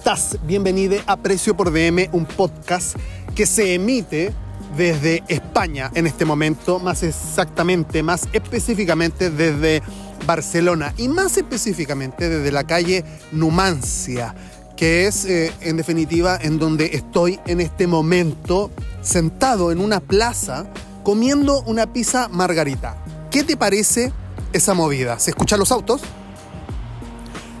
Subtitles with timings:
[0.00, 0.38] estás?
[0.46, 2.96] Bienvenido a Precio por DM, un podcast
[3.34, 4.32] que se emite
[4.74, 9.82] desde España en este momento, más exactamente, más específicamente desde
[10.26, 14.34] Barcelona y más específicamente desde la calle Numancia,
[14.74, 18.70] que es eh, en definitiva en donde estoy en este momento
[19.02, 20.64] sentado en una plaza
[21.02, 22.96] comiendo una pizza margarita.
[23.30, 24.14] ¿Qué te parece
[24.54, 25.18] esa movida?
[25.18, 26.00] ¿Se escuchan los autos?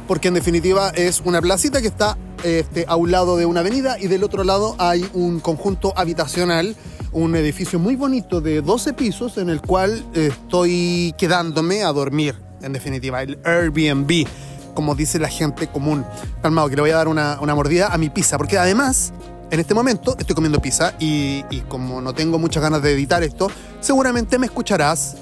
[0.08, 3.98] Porque en definitiva es una placita que está este, a un lado de una avenida
[3.98, 6.76] y del otro lado hay un conjunto habitacional,
[7.12, 12.72] un edificio muy bonito de 12 pisos en el cual estoy quedándome a dormir, en
[12.72, 14.26] definitiva, el Airbnb,
[14.74, 16.04] como dice la gente común.
[16.42, 19.12] Calmado, que le voy a dar una, una mordida a mi pizza, porque además
[19.50, 23.50] en este momento estoy comiendo pizza y, como no tengo muchas ganas de editar esto,
[23.80, 25.16] seguramente me escucharás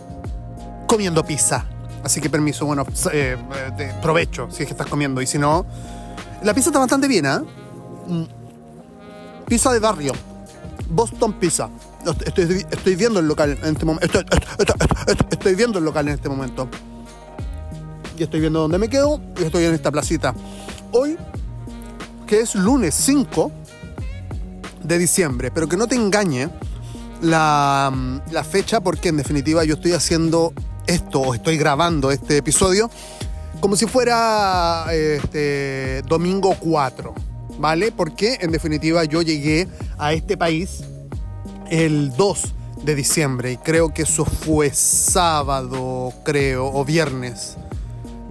[0.87, 1.65] comiendo pizza.
[2.05, 3.37] Así que permiso, bueno, eh,
[3.77, 5.23] de provecho si es que estás comiendo.
[5.23, 5.65] Y si no,
[6.43, 7.39] la pizza está bastante bien, ¿eh?
[8.07, 8.25] Mm.
[9.47, 10.13] Pizza de barrio.
[10.91, 11.69] Boston Pizza.
[12.25, 14.21] Estoy, viendo el local en este momento.
[15.31, 16.69] Estoy, viendo el local en este momento.
[18.17, 20.35] Y estoy viendo dónde me quedo y estoy en esta placita.
[20.93, 21.17] Hoy,
[22.27, 23.53] que es lunes 5,
[24.83, 26.49] de diciembre, pero que no te engañe
[27.21, 27.93] la,
[28.51, 30.53] fecha porque en definitiva yo estoy haciendo
[30.87, 32.91] esto o estoy grabando este episodio
[33.61, 37.15] como si fuera este, domingo 4,
[37.59, 37.93] ¿vale?
[37.93, 40.85] Porque en definitiva yo llegué a este país
[41.71, 47.57] el 2 de diciembre y creo que eso fue sábado, creo, o viernes.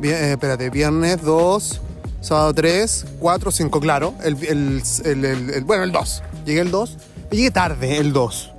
[0.01, 1.81] Eh, espérate, viernes 2,
[2.21, 6.23] sábado 3, 4, 5, claro, el, el, bueno, el 2.
[6.45, 6.97] Llegué el 2.
[7.31, 8.51] Llegué tarde el 2.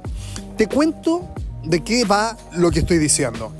[0.58, 1.26] Te cuento
[1.64, 3.52] de qué va lo que estoy diciendo.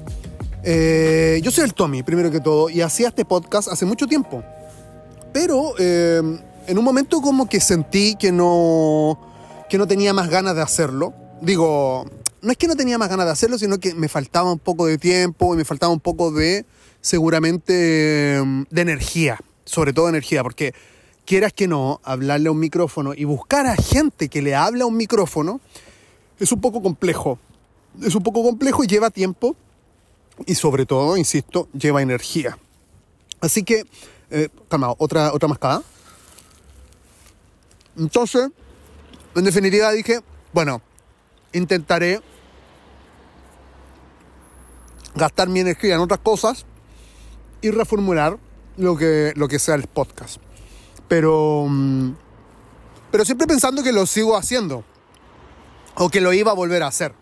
[0.70, 4.44] Eh, yo soy el Tommy, primero que todo, y hacía este podcast hace mucho tiempo.
[5.33, 6.20] Pero eh,
[6.66, 9.19] en un momento como que sentí que no,
[9.70, 11.15] que no tenía más ganas de hacerlo.
[11.41, 12.04] Digo,
[12.43, 14.84] no es que no tenía más ganas de hacerlo, sino que me faltaba un poco
[14.84, 16.66] de tiempo y me faltaba un poco de,
[17.00, 19.38] seguramente, de energía.
[19.64, 20.75] Sobre todo energía, porque
[21.25, 24.87] quieras que no, hablarle a un micrófono y buscar a gente que le hable a
[24.87, 25.62] un micrófono
[26.38, 27.38] es un poco complejo.
[28.03, 29.56] Es un poco complejo y lleva tiempo
[30.47, 32.59] y sobre todo, insisto, lleva energía.
[33.41, 33.84] Así que,
[34.31, 34.49] eh,
[34.99, 35.82] otra, otra mascada.
[37.97, 38.50] Entonces,
[39.34, 40.21] en definitiva dije,
[40.53, 40.82] bueno,
[41.53, 42.21] intentaré
[45.15, 46.65] gastar mi energía en otras cosas
[47.60, 48.38] y reformular
[48.76, 50.41] lo que, lo que sea el podcast.
[51.09, 52.12] Pero, mm,
[53.10, 54.84] pero siempre pensando que lo sigo haciendo
[55.97, 57.15] o que lo iba a volver a hacer.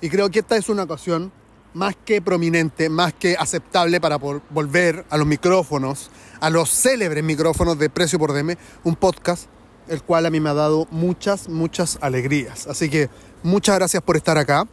[0.00, 1.32] Y creo que esta es una ocasión
[1.74, 6.10] más que prominente, más que aceptable para volver a los micrófonos,
[6.40, 9.46] a los célebres micrófonos de Precio por DM, un podcast
[9.88, 12.66] el cual a mí me ha dado muchas, muchas alegrías.
[12.66, 13.10] Así que
[13.42, 14.66] muchas gracias por estar acá.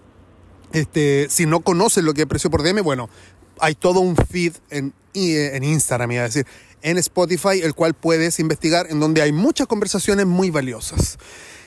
[0.71, 3.09] Este, si no conocen lo que es Precio por DM, bueno,
[3.59, 6.45] hay todo un feed en, en Instagram, iba a decir,
[6.81, 11.17] en Spotify, el cual puedes investigar, en donde hay muchas conversaciones muy valiosas.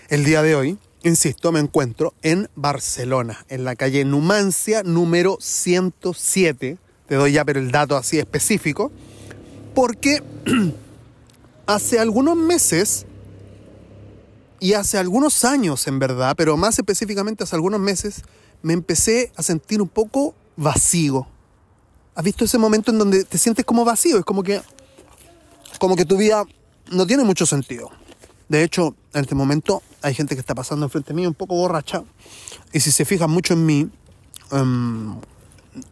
[0.08, 6.78] El día de hoy, insisto, me encuentro en Barcelona, en la calle Numancia número 107.
[7.06, 8.90] Te doy ya pero el dato así específico,
[9.74, 10.22] porque
[11.66, 13.06] hace algunos meses
[14.60, 18.22] y hace algunos años en verdad, pero más específicamente hace algunos meses,
[18.62, 21.26] me empecé a sentir un poco vacío.
[22.14, 24.18] ¿Has visto ese momento en donde te sientes como vacío?
[24.18, 24.60] Es como que
[25.78, 26.44] como que tu vida
[26.92, 27.90] no tiene mucho sentido.
[28.48, 32.02] De hecho, en este momento hay gente que está pasando enfrente mío un poco borracha.
[32.72, 33.90] Y si se fijan mucho en mí,
[34.50, 35.20] um,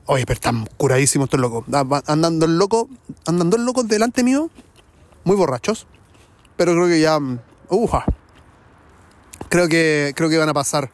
[0.07, 1.65] oye, pero están curadísimos estos locos.
[1.73, 2.89] Ah, andando el loco,
[3.27, 4.51] andando el loco delante mío,
[5.25, 5.87] muy borrachos.
[6.57, 7.19] Pero creo que ya,
[7.71, 8.05] uja,
[9.49, 10.91] creo que, creo que van a pasar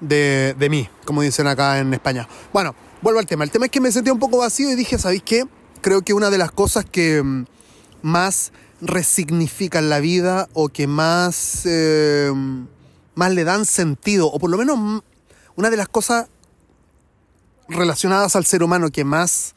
[0.00, 2.28] de, mí, como dicen acá en España.
[2.52, 3.44] Bueno, vuelvo al tema.
[3.44, 5.44] El tema es que me sentía un poco vacío y dije, ¿sabéis qué?
[5.80, 7.44] Creo que una de las cosas que mm,
[8.02, 12.32] más resignifican la vida o que más, eh,
[13.14, 15.02] más le dan sentido, o por lo menos
[15.56, 16.28] una de las cosas
[17.68, 19.54] relacionadas al ser humano que más,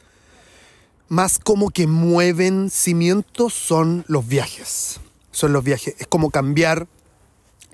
[1.08, 5.00] más como que mueven cimientos son los viajes.
[5.30, 5.94] Son los viajes.
[5.98, 6.88] Es como cambiar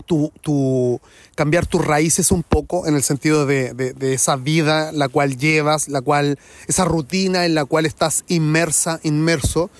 [0.04, 1.00] tu, tu,
[1.34, 5.88] cambiar tus raíces un poco en el sentido de, de, esa vida la cual llevas,
[5.88, 9.70] la cual, esa rutina en la cual estás inmersa, inmerso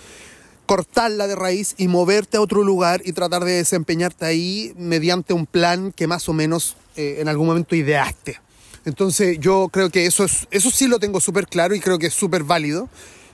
[0.67, 5.47] cortarla de raíz y moverte a otro lugar y tratar de desempeñarte ahí mediante un
[5.47, 8.41] plan que más o menos eh, en algún momento ideaste.
[8.85, 12.07] Entonces yo creo que eso, es, eso sí lo tengo súper claro y creo que
[12.07, 12.89] es súper válido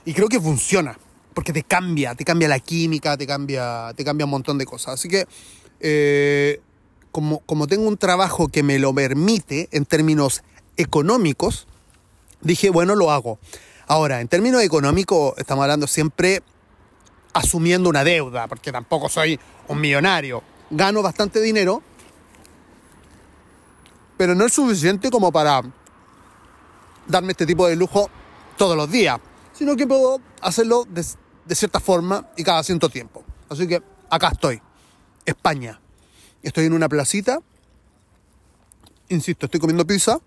[0.05, 0.97] y creo que funciona.
[1.33, 4.95] porque te cambia, te cambia la química, te cambia, te cambia un montón de cosas.
[4.95, 5.25] Así que,
[5.79, 6.61] eh,
[7.11, 10.43] como, como tengo un trabajo que me lo permite en términos
[10.77, 11.65] económicos,
[12.41, 13.39] dije, bueno, lo hago.
[13.87, 16.43] Ahora, en términos económicos, estamos hablando siempre
[17.33, 20.43] asumiendo una deuda, porque tampoco soy un millonario.
[20.69, 21.81] Gano bastante dinero,
[24.17, 25.61] pero no es suficiente como para
[27.07, 28.09] darme este tipo de lujo
[28.57, 29.19] todos los días,
[29.53, 31.05] sino que puedo hacerlo de,
[31.45, 33.23] de cierta forma y cada cierto tiempo.
[33.49, 34.61] Así que acá estoy,
[35.25, 35.79] España.
[36.41, 37.39] Estoy en una placita,
[39.09, 40.19] insisto, estoy comiendo pizza,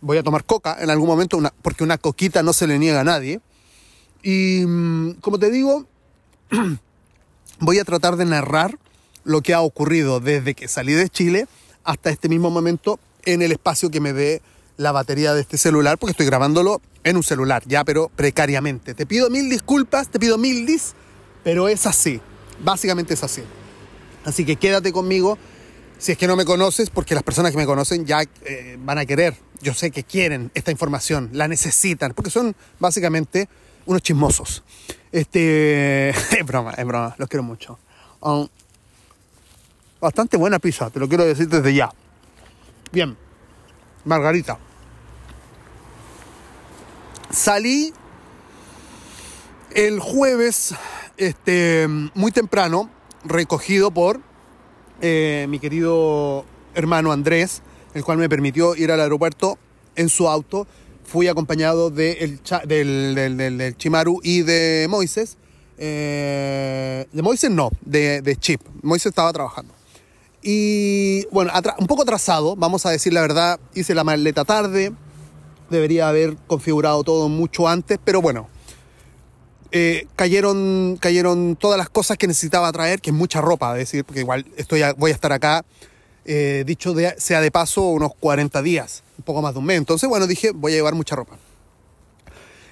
[0.00, 3.00] voy a tomar coca en algún momento, una, porque una coquita no se le niega
[3.00, 3.40] a nadie.
[4.22, 5.86] Y mm, como te digo,
[7.60, 8.78] voy a tratar de narrar
[9.24, 11.46] lo que ha ocurrido desde que salí de Chile
[11.84, 14.42] hasta este mismo momento en el espacio que me dé
[14.76, 18.94] la batería de este celular, porque estoy grabándolo en un celular, ya, pero precariamente.
[18.94, 20.94] Te pido mil disculpas, te pido mil dis,
[21.44, 22.20] pero es así.
[22.64, 23.42] Básicamente es así.
[24.24, 25.38] Así que quédate conmigo.
[25.98, 28.96] Si es que no me conoces, porque las personas que me conocen ya eh, van
[28.96, 29.36] a querer.
[29.60, 33.50] Yo sé que quieren esta información, la necesitan, porque son básicamente
[33.90, 34.62] unos chismosos.
[35.10, 36.10] Este.
[36.38, 37.78] Es broma, es broma, los quiero mucho.
[38.20, 38.46] Um,
[40.00, 41.90] bastante buena pizza, te lo quiero decir desde ya.
[42.92, 43.16] Bien,
[44.04, 44.58] Margarita.
[47.30, 47.92] Salí
[49.72, 50.74] el jueves,
[51.16, 52.90] este, muy temprano,
[53.24, 54.20] recogido por
[55.00, 56.44] eh, mi querido
[56.74, 57.62] hermano Andrés,
[57.94, 59.58] el cual me permitió ir al aeropuerto
[59.96, 60.66] en su auto.
[61.10, 65.38] Fui acompañado de el del, del, del, Chimaru y de Moises.
[65.76, 68.60] Eh, de Moises no, de, de Chip.
[68.82, 69.74] Moises estaba trabajando.
[70.40, 74.92] Y bueno, un poco atrasado, vamos a decir la verdad, hice la maleta tarde,
[75.68, 78.48] debería haber configurado todo mucho antes, pero bueno,
[79.72, 84.04] eh, cayeron, cayeron todas las cosas que necesitaba traer, que es mucha ropa, es decir,
[84.04, 85.64] porque igual estoy voy a estar acá,
[86.24, 89.76] eh, dicho sea de paso, unos 40 días, un poco más de un mes.
[89.76, 91.38] Entonces, bueno, dije, voy a llevar mucha ropa.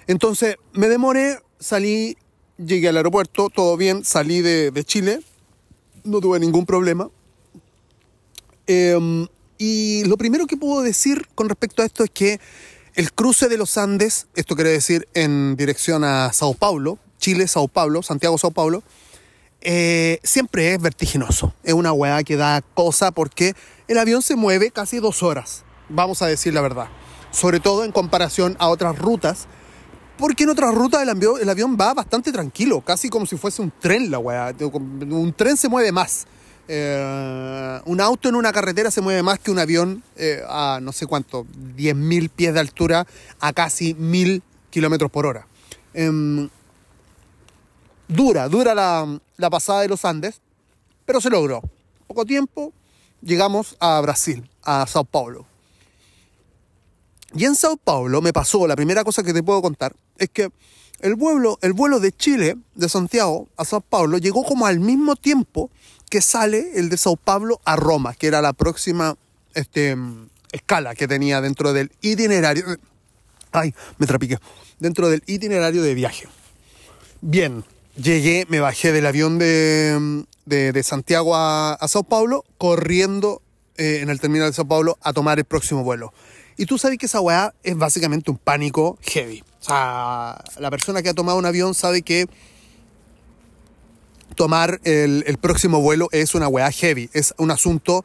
[0.06, 2.16] Entonces, me demoré, salí,
[2.56, 5.20] llegué al aeropuerto, todo bien, salí de, de Chile,
[6.04, 7.10] no tuve ningún problema.
[8.66, 9.26] Eh,
[9.58, 12.40] y lo primero que puedo decir con respecto a esto es que
[12.94, 17.68] el cruce de los Andes, esto quiere decir en dirección a Sao Paulo, Chile, Sao
[17.68, 18.82] Paulo, Santiago, Sao Paulo,
[19.60, 21.52] eh, siempre es vertiginoso.
[21.64, 23.54] Es una weá que da cosa porque
[23.88, 26.88] el avión se mueve casi dos horas, vamos a decir la verdad.
[27.31, 29.46] Sobre todo en comparación a otras rutas,
[30.17, 34.11] porque en otras rutas el avión, va bastante tranquilo, casi como si fuese un tren
[34.11, 34.55] la weá.
[34.61, 36.26] Un tren se mueve más.
[36.67, 40.93] Eh, un auto en una carretera se mueve más que un avión eh, a no
[40.93, 41.46] sé cuánto,
[41.76, 43.06] 10.000 pies de altura
[43.40, 45.46] a casi 1.000 kilómetros por hora.
[45.94, 46.49] Em,
[48.06, 50.40] dura, dura la, la pasada de los Andes,
[51.06, 51.62] pero se logró.
[52.06, 52.73] Poco tiempo
[53.23, 55.47] llegamos a Brasil, a Sao Paulo.
[57.34, 60.50] Y en Sao Paulo me pasó, la primera cosa que te puedo contar, es que
[61.00, 65.14] el vuelo, el vuelo de Chile, de Santiago a Sao Paulo, llegó como al mismo
[65.14, 65.70] tiempo
[66.10, 69.16] que sale el de Sao Paulo a Roma, que era la próxima
[69.54, 69.96] este,
[70.52, 72.64] escala que tenía dentro del itinerario.
[73.52, 74.38] Ay, me trapiqué.
[74.78, 76.28] Dentro del itinerario de viaje.
[77.20, 77.64] Bien,
[77.97, 83.42] llegué, me bajé del avión de, de, Santiago a, a, Sao Paulo, corriendo
[83.76, 86.12] eh, en el terminal de Sao Paulo a tomar el próximo vuelo.
[86.58, 89.44] Y tú sabes que esa weá es básicamente un pánico heavy.
[89.60, 92.26] O sea, la persona que ha tomado un avión sabe que
[94.34, 98.04] tomar el, el próximo vuelo es una weá heavy, es un asunto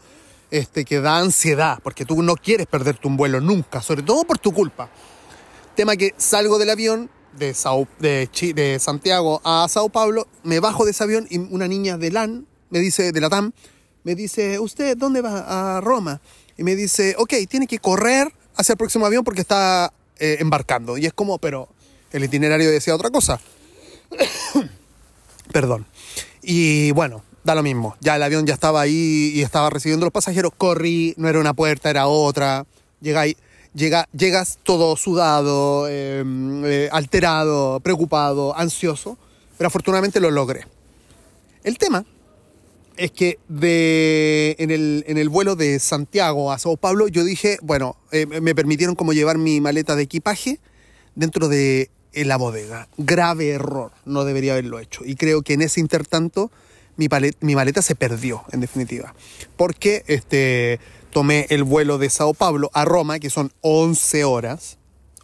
[0.51, 4.37] este, que da ansiedad, porque tú no quieres perderte un vuelo nunca, sobre todo por
[4.37, 4.87] tu culpa.
[5.75, 10.85] Tema que salgo del avión de, Sao, de, de Santiago a Sao Paulo, me bajo
[10.85, 13.51] de ese avión y una niña de LAN, me dice, de la TAM,
[14.03, 15.77] me dice, ¿usted dónde va?
[15.77, 16.21] A Roma.
[16.55, 20.97] Y me dice, ok, tiene que correr hacia el próximo avión porque está eh, embarcando.
[20.97, 21.69] Y es como, pero
[22.11, 23.39] el itinerario decía otra cosa.
[25.51, 25.85] Perdón.
[26.41, 27.95] Y bueno, da lo mismo.
[27.99, 30.51] Ya el avión ya estaba ahí y estaba recibiendo los pasajeros.
[30.57, 32.65] Corrí, no era una puerta, era otra.
[33.01, 33.35] Llegáis,
[33.73, 39.17] llega, llegas todo sudado, em, eh, alterado, preocupado, ansioso.
[39.57, 40.65] Pero afortunadamente lo logré.
[41.63, 42.05] El tema
[42.97, 47.57] es que de, en, el, en el vuelo de Santiago a Sao Paulo yo dije,
[47.61, 50.59] bueno, eh, me permitieron como llevar mi maleta de equipaje
[51.15, 52.87] dentro de en la bodega.
[52.97, 55.01] Grave error, no debería haberlo hecho.
[55.05, 56.51] Y creo que en ese intertanto
[56.95, 57.07] mi,
[57.41, 59.15] mi maleta se perdió, en definitiva.
[59.57, 60.79] Porque este,
[61.11, 64.77] tomé el vuelo de Sao Paulo a Roma, que son 11 horas.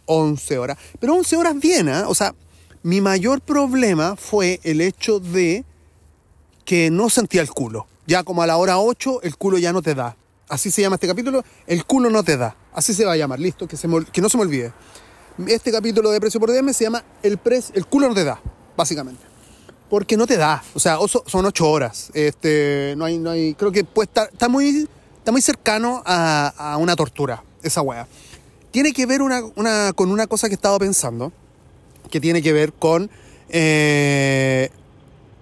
[0.06, 0.78] 11 horas.
[0.98, 2.02] Pero 11 horas bien, ¿eh?
[2.06, 2.34] O sea,
[2.82, 5.66] Mi mayor problema fue el hecho de
[6.64, 7.86] que no sentía el culo.
[8.06, 10.16] Ya como a la hora 8 el culo ya no te da.
[10.48, 12.56] Así se llama este capítulo, el culo no te da.
[12.72, 14.72] Así se va a llamar, listo, que, se que no se me olvide.
[15.46, 17.38] Este capítulo de precio por DM se llama el,
[17.74, 18.40] el culo no te da,
[18.76, 19.22] básicamente.
[19.88, 22.10] Porque no te da, o sea, son 8 horas.
[22.14, 24.88] Este, no hay, no hay, creo que puede estar, está muy,
[25.18, 28.08] está muy cercano a, una tortura, esa wea.
[28.70, 29.42] Tiene que ver una,
[29.94, 31.32] con una cosa que he estado pensando,
[32.10, 33.10] que tiene que ver con
[33.48, 34.70] eh,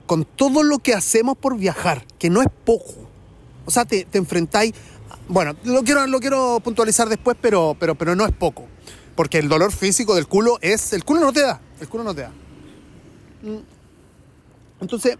[0.09, 2.95] con todo lo que hacemos por viajar, que no es poco.
[3.67, 4.73] O sea, te, enfrentáis.
[5.29, 8.65] Bueno, lo quiero, lo quiero puntualizar después, pero, pero, pero no es poco.
[9.15, 10.95] Porque el dolor físico del culo es.
[10.95, 11.61] El culo no te da.
[11.79, 12.31] El culo no te da.
[13.43, 13.59] Mm.
[14.81, 15.19] Entonces,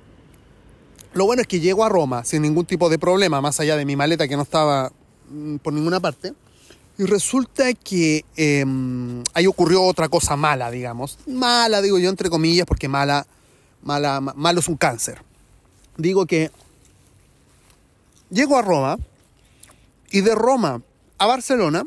[1.13, 3.85] lo bueno es que llego a Roma sin ningún tipo de problema, más allá de
[3.85, 4.91] mi maleta que no estaba
[5.29, 6.33] mm, por ninguna parte.
[6.97, 11.19] Y resulta que em, ahí ocurrió otra cosa mala, digamos.
[11.27, 13.27] Mala, digo yo, entre comillas, porque mala
[13.83, 15.23] mala, malo es un cáncer.
[15.97, 16.51] Digo que
[18.31, 18.99] llego a Roma
[20.11, 20.83] y de Roma
[21.19, 21.85] a Barcelona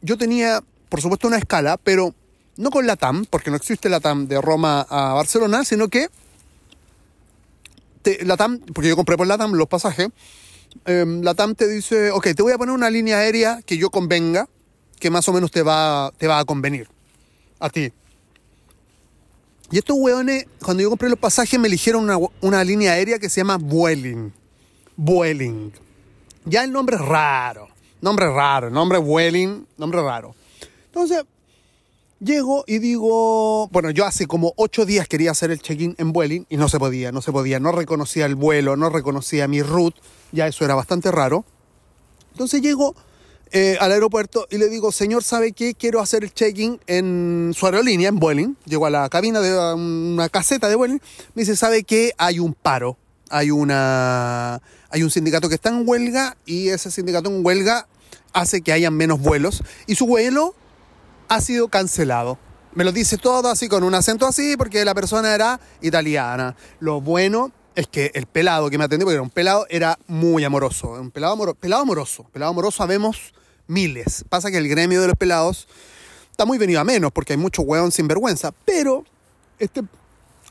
[0.00, 2.14] yo tenía, por supuesto, una escala, pero
[2.56, 6.08] no con la TAM, porque no existe la TAM de Roma a Barcelona, sino que
[8.22, 10.08] la TAM, porque yo compré por la TAM los pasajes,
[10.84, 13.90] em, la TAM te dice, ok, te voy a poner una línea aérea que yo
[13.90, 14.48] convenga,
[14.98, 16.88] que más o menos te va, te va a convenir
[17.60, 17.92] a ti.
[19.70, 22.08] Y estos hueones, cuando yo compré los pasajes, me eligieron
[22.40, 24.32] una, línea aérea que se llama Vueling.
[24.96, 25.72] Vueling.
[26.46, 27.68] Ya el nombre es raro.
[28.00, 28.70] Nombre raro.
[28.70, 29.66] Nombre Vueling.
[29.76, 30.34] Nombre raro.
[30.86, 31.24] Entonces,
[32.18, 36.46] llego y digo, bueno, yo hace como ocho días quería hacer el check-in en Vueling
[36.48, 37.60] y no se podía, no se podía.
[37.60, 40.00] No reconocía el vuelo, no reconocía mi route.
[40.32, 41.44] Ya eso era bastante raro.
[42.32, 42.94] Entonces llego
[43.52, 45.74] eh, al aeropuerto y le digo, señor, ¿sabe qué?
[45.74, 48.56] Quiero hacer el check-in en su aerolínea, en Vueling.
[48.64, 51.00] Llego a la cabina de una caseta de Vueling.
[51.34, 52.12] Me dice, ¿sabe qué?
[52.18, 52.96] Hay un paro.
[53.30, 57.86] Hay, una, hay un sindicato que está en huelga y ese sindicato en huelga
[58.32, 59.62] hace que hayan menos vuelos.
[59.86, 60.54] Y su vuelo
[61.28, 62.38] ha sido cancelado.
[62.74, 66.54] Me lo dice todo así, con un acento así, porque la persona era italiana.
[66.80, 70.44] Lo bueno es que el pelado que me atendió, porque era un pelado, era muy
[70.44, 70.92] amoroso.
[70.92, 71.58] Un pelado, amoroso.
[71.58, 72.24] pelado amoroso.
[72.32, 73.34] Pelado amoroso sabemos
[73.68, 74.24] miles.
[74.28, 75.68] Pasa que el gremio de los pelados
[76.30, 79.04] está muy venido a menos porque hay mucho hueón sin vergüenza, pero
[79.58, 79.82] este,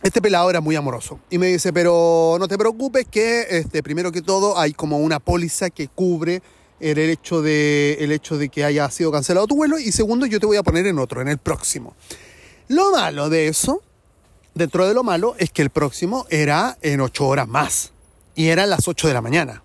[0.01, 1.19] este pelado era muy amoroso.
[1.29, 5.19] Y me dice, pero no te preocupes que este, primero que todo hay como una
[5.19, 6.41] póliza que cubre
[6.79, 10.39] el hecho, de, el hecho de que haya sido cancelado tu vuelo y segundo yo
[10.39, 11.95] te voy a poner en otro, en el próximo.
[12.67, 13.81] Lo malo de eso,
[14.53, 17.91] dentro de lo malo, es que el próximo era en ocho horas más
[18.37, 19.63] y eran las 8 de la mañana.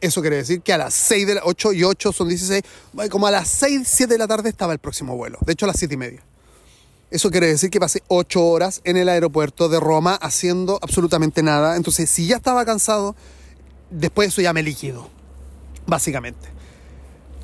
[0.00, 2.62] Eso quiere decir que a las 6 de la 8 y 8 son 16,
[3.10, 5.38] como a las 6, 7 de la tarde estaba el próximo vuelo.
[5.44, 6.22] De hecho, a las 7 y media.
[7.10, 11.76] Eso quiere decir que pasé 8 horas en el aeropuerto de Roma haciendo absolutamente nada.
[11.76, 13.16] Entonces, si ya estaba cansado,
[13.90, 15.08] después eso ya me líquido.
[15.86, 16.48] Básicamente.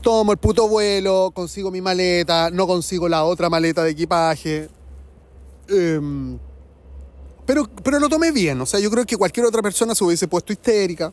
[0.00, 4.68] Tomo el puto vuelo, consigo mi maleta, no consigo la otra maleta de equipaje.
[5.68, 6.38] Em,
[7.46, 8.60] pero, pero lo tomé bien.
[8.60, 11.12] O sea, yo creo que cualquier otra persona se hubiese puesto histérica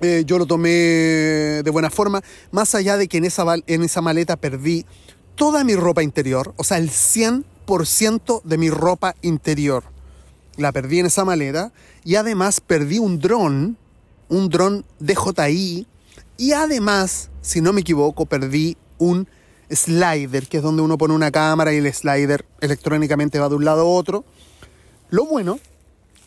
[0.00, 4.00] eh, yo lo tomé de buena forma, más allá de que en esa, en esa
[4.00, 4.86] maleta perdí
[5.34, 9.84] toda mi ropa interior, o sea, el 100% de mi ropa interior.
[10.56, 11.72] La perdí en esa maleta
[12.04, 13.76] y además perdí un dron,
[14.28, 15.86] un dron DJI
[16.36, 19.28] y además, si no me equivoco, perdí un
[19.70, 23.64] slider, que es donde uno pone una cámara y el slider electrónicamente va de un
[23.64, 24.24] lado a otro.
[25.10, 25.58] Lo bueno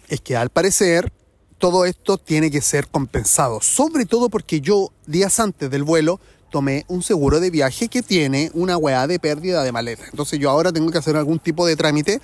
[0.08, 1.12] es que al parecer
[1.62, 6.86] todo esto tiene que ser compensado, sobre todo porque yo días antes del vuelo tomé
[6.88, 10.06] un seguro de viaje que tiene una weá de pérdida de maleta.
[10.10, 12.20] Entonces yo ahora tengo que hacer algún tipo de trámite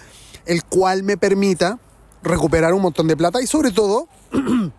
[0.47, 1.79] el cual me permita
[2.23, 4.09] recuperar un montón de plata y sobre todo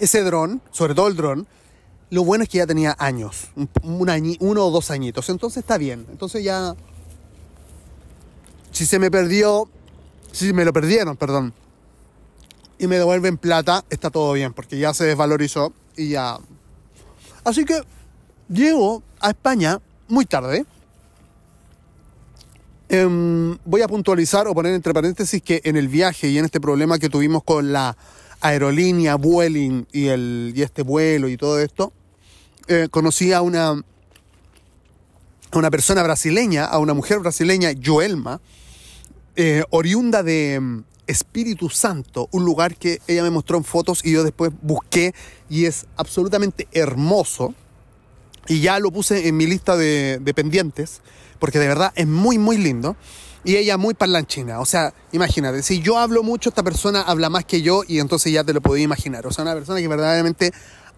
[0.00, 1.46] ese dron, sobre todo el dron,
[2.08, 3.48] lo bueno es que ya tenía años,
[3.82, 6.06] un, año, uno o dos añitos, entonces está bien.
[6.10, 6.74] Entonces ya,
[8.70, 9.68] si se me perdió,
[10.32, 11.52] si me lo perdieron, perdón,
[12.82, 16.38] y me devuelven plata, está todo bien, porque ya se desvalorizó y ya.
[17.44, 17.80] Así que
[18.48, 20.66] llego a España muy tarde.
[22.88, 26.60] Em, voy a puntualizar o poner entre paréntesis que en el viaje y en este
[26.60, 27.96] problema que tuvimos con la
[28.40, 31.92] aerolínea Vueling y, el, y este vuelo y todo esto,
[32.66, 33.80] eh, conocí a una,
[35.52, 38.40] a una persona brasileña, a una mujer brasileña, Joelma,
[39.36, 44.24] eh, oriunda de, Espíritu Santo, un lugar que ella me mostró en fotos y yo
[44.24, 45.14] después busqué
[45.48, 47.54] y es absolutamente hermoso.
[48.48, 51.00] Y ya lo puse en mi lista de, pendientes,
[51.38, 52.96] porque de verdad es muy, muy lindo.
[53.44, 54.60] Y ella muy parlanchina.
[54.60, 58.32] O sea, imagínate, si yo hablo mucho, esta persona habla más que yo y entonces
[58.32, 59.26] ya te lo podía imaginar.
[59.26, 60.52] O sea, una persona que verdaderamente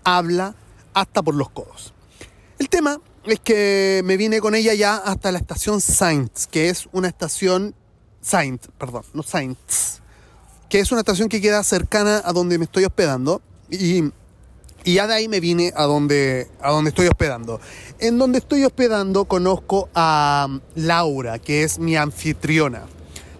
[0.04, 0.54] habla
[0.92, 1.94] hasta por los codos.
[2.58, 6.88] El tema es que me vine con ella ya hasta la estación Sainz, que es
[6.92, 7.74] una estación
[8.20, 10.00] Sainz, perdón, no Sainz,
[10.74, 13.40] que es una estación que queda cercana a donde me estoy hospedando
[13.70, 14.10] y,
[14.82, 17.60] y ya de ahí me vine a donde, a donde estoy hospedando.
[18.00, 22.86] En donde estoy hospedando conozco a Laura, que es mi anfitriona.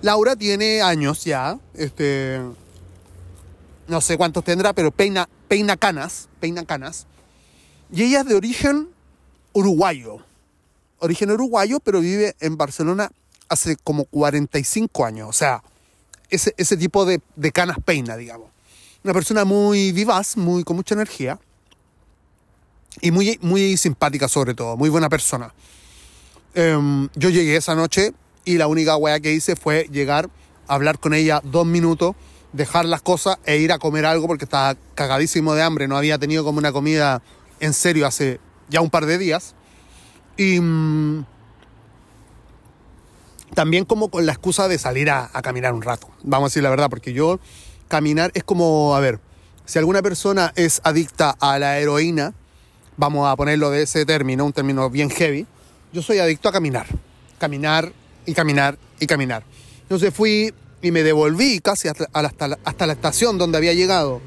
[0.00, 2.38] Laura tiene años ya, este,
[3.88, 7.08] no sé cuántos tendrá, pero peina, peina canas, peina canas.
[7.90, 8.90] Y ella es de origen
[9.54, 10.18] uruguayo.
[11.00, 13.10] Origen uruguayo, pero vive en Barcelona
[13.48, 15.28] hace como 45 años.
[15.28, 15.64] O sea,
[16.30, 18.50] ese, ese tipo de, de canas peina, digamos.
[19.02, 21.38] Una persona muy vivaz, muy, con mucha energía.
[23.00, 25.52] Y muy, muy simpática sobre todo, muy buena persona.
[26.54, 28.14] Em, yo llegué esa noche
[28.44, 30.30] y la única weá que hice fue llegar,
[30.68, 32.14] hablar con ella dos minutos,
[32.52, 36.18] dejar las cosas e ir a comer algo porque estaba cagadísimo de hambre, no había
[36.18, 37.20] tenido como una comida
[37.58, 38.38] en serio hace
[38.68, 39.54] ya un par de días.
[40.36, 41.26] Y mm,
[43.54, 46.62] también como con la excusa de salir a, a caminar un rato, vamos a decir
[46.62, 47.38] la verdad, porque yo
[47.88, 49.20] caminar es como, a ver,
[49.64, 52.34] si alguna persona es adicta a la heroína,
[52.96, 55.46] vamos a ponerlo de ese término, un término bien heavy,
[55.92, 56.86] yo soy adicto a caminar,
[57.38, 57.92] caminar
[58.26, 59.44] y caminar y caminar.
[59.82, 64.20] Entonces fui y me devolví casi hasta, hasta, la, hasta la estación donde había llegado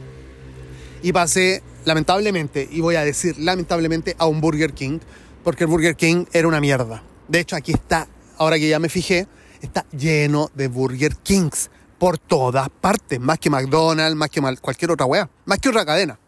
[1.04, 5.00] y pasé, lamentablemente, y voy a decir lamentablemente, a un Burger King,
[5.44, 7.04] porque el Burger King era una mierda.
[7.28, 9.28] De hecho, aquí está, ahora que ya me fijé,
[9.62, 15.06] está lleno de Burger Kings por todas partes, más que McDonald's, más que cualquier otra
[15.06, 16.20] weá, más que otra cadena.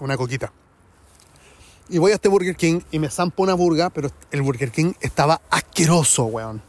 [0.00, 0.52] Una coquita.
[1.88, 4.92] Y voy a este Burger King y me zampo una burga, pero el Burger King
[5.00, 6.60] estaba asqueroso, weón.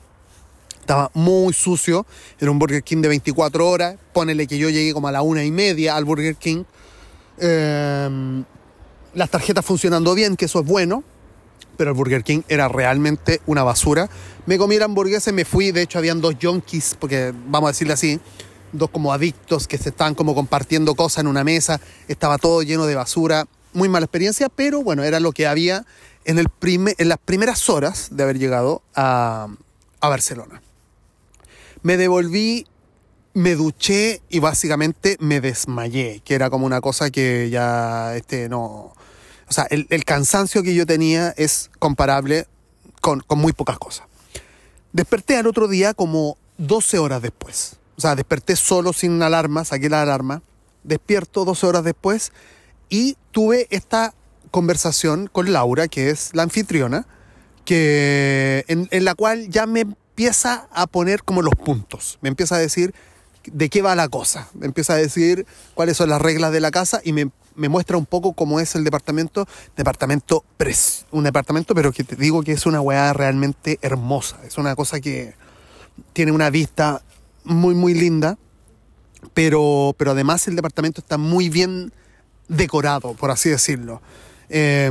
[0.80, 2.06] Estaba muy sucio.
[2.40, 3.98] Era un Burger King de 24 horas.
[4.14, 6.64] Ponele que yo llegué como a la una y media al Burger King.
[7.40, 8.44] Eh,
[9.14, 11.04] las tarjetas funcionando bien, que eso es bueno.
[11.78, 14.10] Pero el Burger King era realmente una basura.
[14.46, 15.72] Me comí la hamburguesa y me fui.
[15.72, 18.20] De hecho, habían dos junkies, porque vamos a decirle así,
[18.72, 21.80] dos como adictos que se estaban como compartiendo cosas en una mesa.
[22.08, 23.46] Estaba todo lleno de basura.
[23.74, 25.86] Muy mala experiencia, pero bueno, era lo que había
[26.26, 29.48] en, el prime, en las primeras horas de haber llegado a,
[30.00, 30.62] a Barcelona.
[31.84, 32.66] Me devolví,
[33.34, 38.96] me duché y básicamente me desmayé, que era como una cosa que ya este, no...
[39.50, 42.48] O sea, el, el cansancio que yo tenía es comparable
[43.02, 44.08] con, con muy pocas cosas.
[44.92, 47.78] Desperté al otro día como 12 horas después.
[47.98, 50.42] O sea, desperté solo sin alarma, saqué la alarma,
[50.84, 52.32] despierto 12 horas después
[52.90, 54.14] y tuve esta
[54.52, 57.06] conversación con Laura, que es la anfitriona,
[57.66, 62.56] que, en, en la cual ya me empieza a poner como los puntos, me empieza
[62.56, 62.94] a decir
[63.46, 66.72] de qué va la cosa, me empieza a decir cuáles son las reglas de la
[66.72, 71.76] casa y me, me muestra un poco cómo es el departamento, departamento pres, un departamento,
[71.76, 75.34] pero que te digo que es una weá realmente hermosa, es una cosa que
[76.14, 77.02] tiene una vista
[77.44, 78.38] muy muy linda,
[79.34, 81.92] pero, pero además el departamento está muy bien
[82.48, 84.02] decorado, por así decirlo.
[84.50, 84.90] Eh,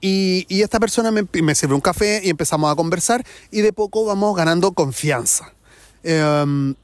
[0.00, 3.72] y, y, esta persona me, me sirve un café y empezamos a conversar y de
[3.72, 5.52] poco vamos ganando confianza.
[6.04, 6.74] Eh,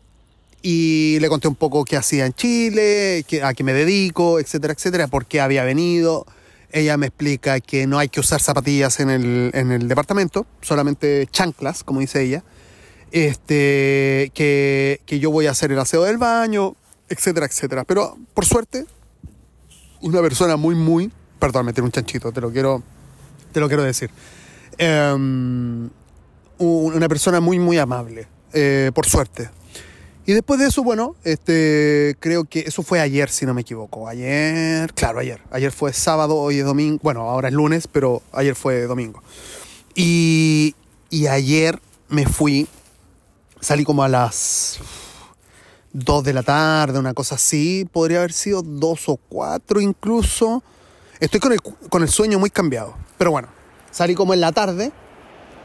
[0.66, 5.08] y le conté un poco qué hacía en Chile, a qué me dedico, etcétera, etcétera,
[5.08, 6.24] por qué había venido.
[6.72, 11.28] Ella me explica que no hay que usar zapatillas en el, en el departamento, solamente
[11.30, 12.44] chanclas, como dice ella.
[13.12, 16.74] Este, que, que yo voy a hacer el aseo del baño,
[17.10, 17.84] etcétera, etcétera.
[17.84, 18.86] Pero por suerte,
[20.00, 22.82] una persona muy, muy, perdón, meter un chanchito, te lo quiero,
[23.52, 24.10] te lo quiero decir.
[24.80, 25.90] Um,
[26.56, 29.50] una persona muy, muy amable, eh, por suerte.
[30.26, 34.08] Y después de eso, bueno, este, creo que eso fue ayer, si no me equivoco.
[34.08, 35.40] Ayer, claro, ayer.
[35.50, 36.98] Ayer fue sábado, hoy es domingo.
[37.02, 39.22] Bueno, ahora es lunes, pero ayer fue domingo.
[39.94, 40.74] Y,
[41.10, 42.66] y ayer me fui,
[43.60, 44.78] salí como a las
[45.92, 47.86] 2 de la tarde, una cosa así.
[47.92, 50.62] Podría haber sido 2 o 4 incluso.
[51.20, 52.94] Estoy con el, con el sueño muy cambiado.
[53.18, 53.48] Pero bueno,
[53.90, 54.92] salí como en la tarde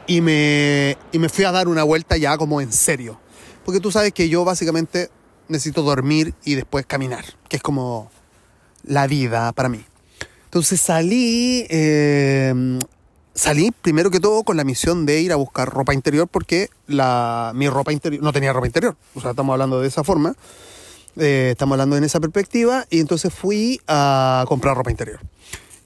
[0.06, 3.19] y me, y me fui a dar una vuelta ya como en serio.
[3.64, 5.10] Porque tú sabes que yo básicamente
[5.48, 8.10] necesito dormir y después caminar, que es como
[8.84, 9.84] la vida para mí.
[10.44, 12.78] Entonces salí, eh,
[13.34, 17.52] salí primero que todo con la misión de ir a buscar ropa interior porque la,
[17.54, 20.34] mi ropa interior, no tenía ropa interior, o sea, estamos hablando de esa forma.
[21.16, 22.86] Eh, estamos hablando en esa perspectiva.
[22.90, 25.20] Y entonces fui a comprar ropa interior.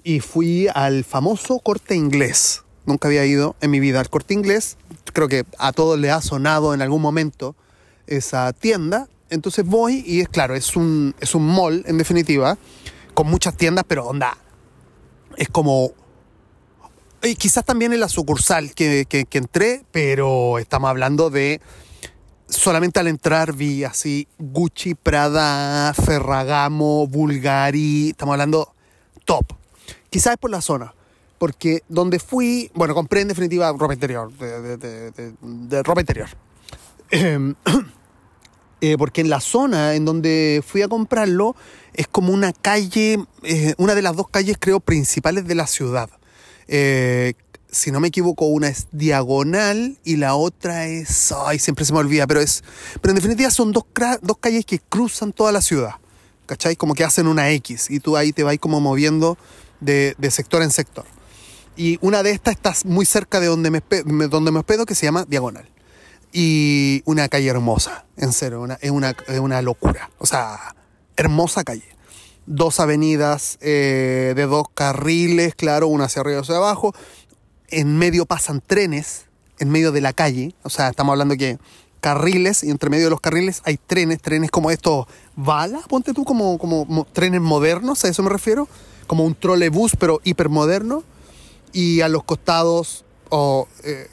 [0.02, 2.62] Y fui al famoso corte inglés.
[2.86, 4.76] Nunca había ido en mi vida al corte inglés.
[5.12, 7.56] Creo que a todos les ha sonado en algún momento
[8.06, 9.08] esa tienda.
[9.30, 12.56] Entonces voy y es claro, es un, es un mall en definitiva,
[13.14, 14.36] con muchas tiendas, pero onda,
[15.36, 15.92] es como...
[17.22, 21.62] Y quizás también en la sucursal que, que, entré, pero estamos hablando de
[22.46, 28.74] solamente al entrar vi así Gucci, Prada, Ferragamo, Bulgari, estamos hablando
[29.24, 29.46] top.
[30.10, 30.94] Quizás es por la zona,
[31.38, 36.28] porque donde fui, bueno, compré en definitiva ropa interior, de, de, de ropa interior.
[37.14, 37.54] Eh,
[38.80, 41.54] eh, porque en la zona en donde fui a comprarlo
[41.92, 46.10] es como una calle, eh, una de las dos calles creo principales de la ciudad.
[46.66, 47.34] Eh,
[47.70, 51.32] si no me equivoco, una es diagonal y la otra es.
[51.32, 52.62] Ay, siempre se me olvida, pero es.
[53.00, 53.84] Pero en definitiva son dos,
[54.22, 55.94] dos calles que cruzan toda la ciudad.
[56.46, 56.76] ¿Cachai?
[56.76, 59.38] Como que hacen una X y tú ahí te vas como moviendo
[59.80, 61.04] de, de sector en sector.
[61.76, 63.82] Y una de estas está muy cerca de donde me,
[64.28, 65.73] donde me hospedo, que se llama Diagonal.
[66.36, 70.10] Y una calle hermosa, en serio, es, una, es una locura.
[70.18, 70.74] O sea,
[71.16, 71.84] hermosa calle.
[72.46, 76.92] Dos avenidas eh, de dos carriles, claro, una hacia arriba y hacia abajo.
[77.68, 79.26] En medio pasan trenes,
[79.60, 80.56] en medio de la calle.
[80.64, 81.56] O sea, estamos hablando que
[82.00, 86.24] carriles y entre medio de los carriles hay trenes, trenes como estos bala, ponte tú,
[86.24, 88.66] como, como, como trenes modernos, a eso me refiero.
[89.06, 91.04] Como un trolebús, pero hipermoderno
[91.72, 93.03] y a los costados
[93.36, 94.08] o eh,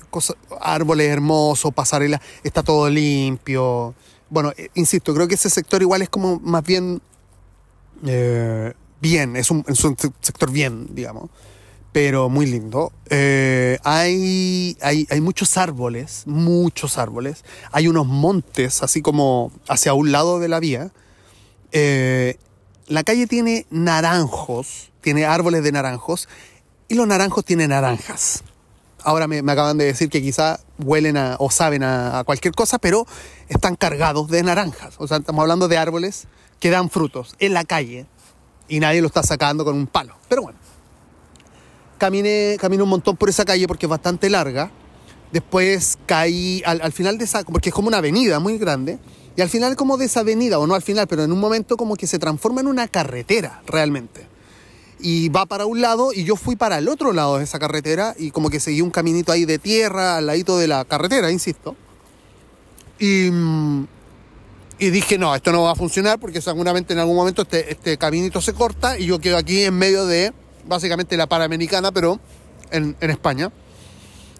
[0.61, 3.93] árboles hermosos, pasarela, está todo limpio.
[4.31, 7.03] Bueno, eh, insisto, creo que ese sector igual es como más bien
[8.03, 11.29] eh, bien, es un, es un, sector bien, digamos,
[11.91, 12.91] pero muy lindo.
[13.83, 17.45] Hay, hay, hay muchos árboles, muchos árboles.
[17.71, 20.91] Hay unos montes, así como hacia un lado de la vía.
[22.87, 26.27] La calle tiene naranjos, tiene árboles de naranjos
[26.87, 28.43] y los naranjos tienen naranjas.
[29.03, 32.77] Ahora me, acaban de decir que quizá huelen a, o saben a, a, cualquier cosa,
[32.79, 33.05] pero
[33.49, 34.95] están cargados de naranjas.
[34.97, 36.27] O sea, estamos hablando de árboles
[36.59, 38.05] que dan frutos en la calle
[38.67, 40.15] y nadie lo está sacando con un palo.
[40.29, 40.59] Pero bueno,
[41.97, 44.71] caminé, caminé un montón por esa calle porque es bastante larga.
[45.31, 48.99] Después caí al, al final de esa, porque es como una avenida muy grande.
[49.35, 51.77] Y al final como de esa avenida, o no al final, pero en un momento
[51.77, 54.30] como que se transforma en una carretera realmente
[55.01, 58.15] y va para un lado y yo fui para el otro lado de esa carretera
[58.17, 61.75] y como que seguí un caminito ahí de tierra al ladito de la carretera, insisto.
[62.99, 63.27] Y,
[64.79, 67.97] y dije, no, esto no va a funcionar porque seguramente en algún momento este, este
[67.97, 70.33] caminito se corta y yo quedo aquí en medio de
[70.67, 72.19] básicamente la Panamericana, pero
[72.71, 73.51] en, en España.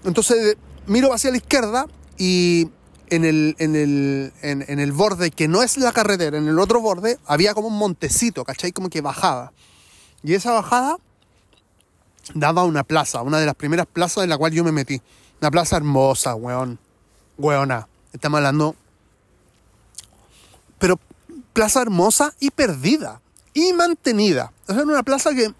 [0.06, 2.70] Entonces miro hacia la izquierda y
[3.10, 6.60] en el, en, el, en, en el borde que no es la carretera, en el
[6.60, 8.72] otro borde, había como un montecito, ¿cachai?
[8.72, 9.52] Como que bajaba.
[10.24, 10.98] Y esa bajada
[12.34, 15.02] daba una plaza, una de las primeras plazas en la cual yo me metí.
[15.42, 16.80] Una plaza hermosa, weón.
[17.38, 17.88] Weona.
[18.14, 18.76] Estamos hablando.
[20.78, 21.00] Pero
[21.54, 23.22] plaza hermosa y perdida.
[23.54, 24.52] Y mantenida.
[24.64, 25.54] O sea, era una plaza que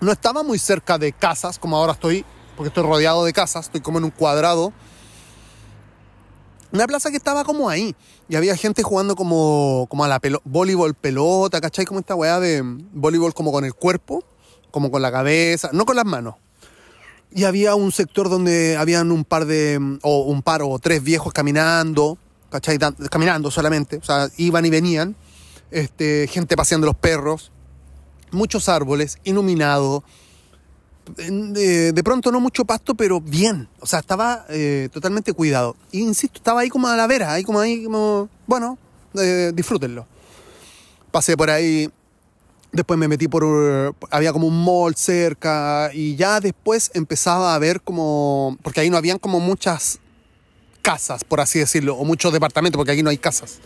[0.00, 2.24] no estaba muy cerca de casas, como ahora estoy,
[2.56, 4.72] porque estoy rodeado de casas, estoy como en un cuadrado.
[6.72, 7.94] Una plaza que estaba como ahí.
[8.28, 11.84] Y había gente jugando como, como a la pelo voleibol pelota, ¿cachai?
[11.84, 14.22] Como esta weá de voleibol como con el cuerpo,
[14.70, 16.36] como con la cabeza, no con las manos.
[17.32, 21.32] Y había un sector donde habían un par de, o un par o tres viejos
[21.32, 22.18] caminando,
[22.50, 22.78] ¿cachai?
[23.10, 25.16] Caminando solamente, o sea, iban y venían.
[25.70, 27.52] Este, gente paseando los perros,
[28.32, 30.02] muchos árboles, iluminado,
[31.16, 33.68] de, de, pronto no mucho pasto, pero bien.
[33.80, 35.76] O sea, estaba eh, totalmente cuidado.
[35.92, 38.78] Insisto, estaba ahí como a la vera, ahí como ahí, como, bueno,
[39.14, 40.06] eh, disfrútenlo.
[41.10, 41.90] Pasé por ahí,
[42.72, 47.80] después me metí por, había como un mall cerca y ya después empezaba a ver
[47.80, 49.98] como, porque ahí no habían como muchas
[50.82, 53.58] casas, por así decirlo, o muchos departamentos, porque aquí no hay casas.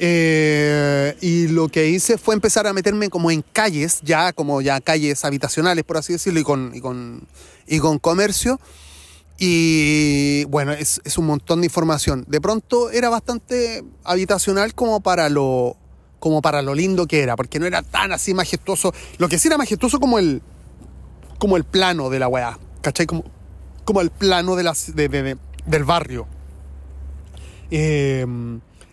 [0.00, 4.80] Eh, y lo que hice fue empezar a meterme como en calles, ya como ya
[4.80, 7.26] calles habitacionales, por así decirlo, y con, y con,
[7.66, 8.60] y con comercio.
[9.38, 12.24] Y bueno, es, es, un montón de información.
[12.28, 15.76] De pronto era bastante habitacional como para lo
[16.20, 18.92] como para lo lindo que era, porque no era tan así majestuoso.
[19.18, 20.42] Lo que sí era majestuoso como el
[21.38, 23.06] como el plano de la weá, ¿cachai?
[23.06, 23.24] Como,
[23.84, 26.26] como el plano de las, de, de, de, del barrio.
[27.70, 28.26] Eh,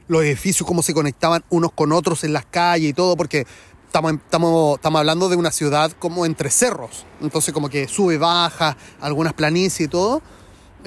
[0.07, 3.45] los edificios, cómo se conectaban unos con otros en las calles y todo, porque
[3.87, 8.77] estamos, estamos, estamos hablando de una ciudad como entre cerros, entonces como que sube, baja,
[9.01, 10.21] algunas planicies y todo.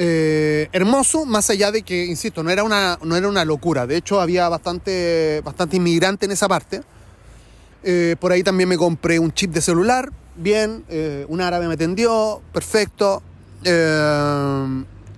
[0.01, 3.87] eh, hermoso, más allá de que, insisto, no era una, no era una locura.
[3.87, 6.83] De hecho, había bastante, bastante inmigrante en esa parte.
[7.83, 11.75] Eh, por ahí también me compré un chip de celular, bien, eh, un árabe me
[11.75, 13.23] atendió, perfecto.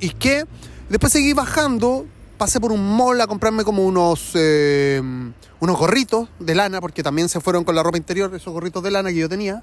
[0.01, 0.47] ¿Y qué?
[0.89, 2.07] Después seguí bajando,
[2.41, 7.39] pasé por un mall a comprarme como unos, unos gorritos de lana, porque también se
[7.39, 9.63] fueron con la ropa interior, esos gorritos de lana que yo tenía.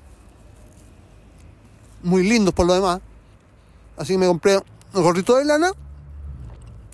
[2.04, 3.02] Muy lindos por lo demás.
[3.98, 4.58] Así que me compré
[4.94, 5.72] un gorrito de lana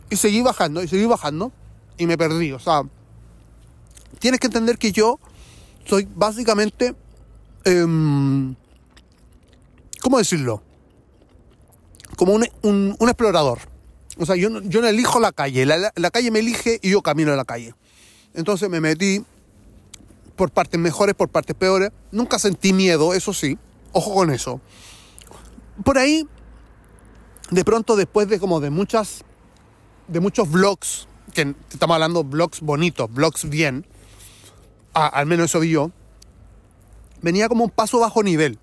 [0.10, 1.52] y seguí bajando, y seguí bajando,
[1.98, 2.54] y me perdí.
[2.54, 2.84] O sea,
[4.20, 5.20] tienes que entender que yo
[5.84, 6.96] soy básicamente,
[7.66, 8.56] em,
[10.02, 10.64] ¿cómo decirlo?
[12.16, 13.73] Como un, explorador.
[14.18, 17.02] O sea, yo no, yo elijo la calle, la, la, calle me elige y yo
[17.02, 17.74] camino a la calle.
[18.34, 19.24] Entonces me metí
[20.36, 21.92] por partes mejores, por partes peores.
[22.12, 23.58] Nunca sentí miedo, eso sí.
[23.92, 24.62] Ojo con eso.
[25.84, 26.28] Por ahí
[27.50, 29.24] de pronto después de como de muchas,
[30.08, 33.86] de muchos vlogs, que estamos hablando vlogs bonitos, vlogs bien,
[34.94, 35.92] al menos eso vi yo,
[37.22, 38.60] venía como un paso bajo nivel.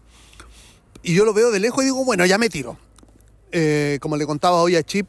[1.03, 2.77] Y yo lo veo de lejos y digo, bueno, ya me tiro.
[3.53, 5.09] Eh, como le contaba hoy a Chip,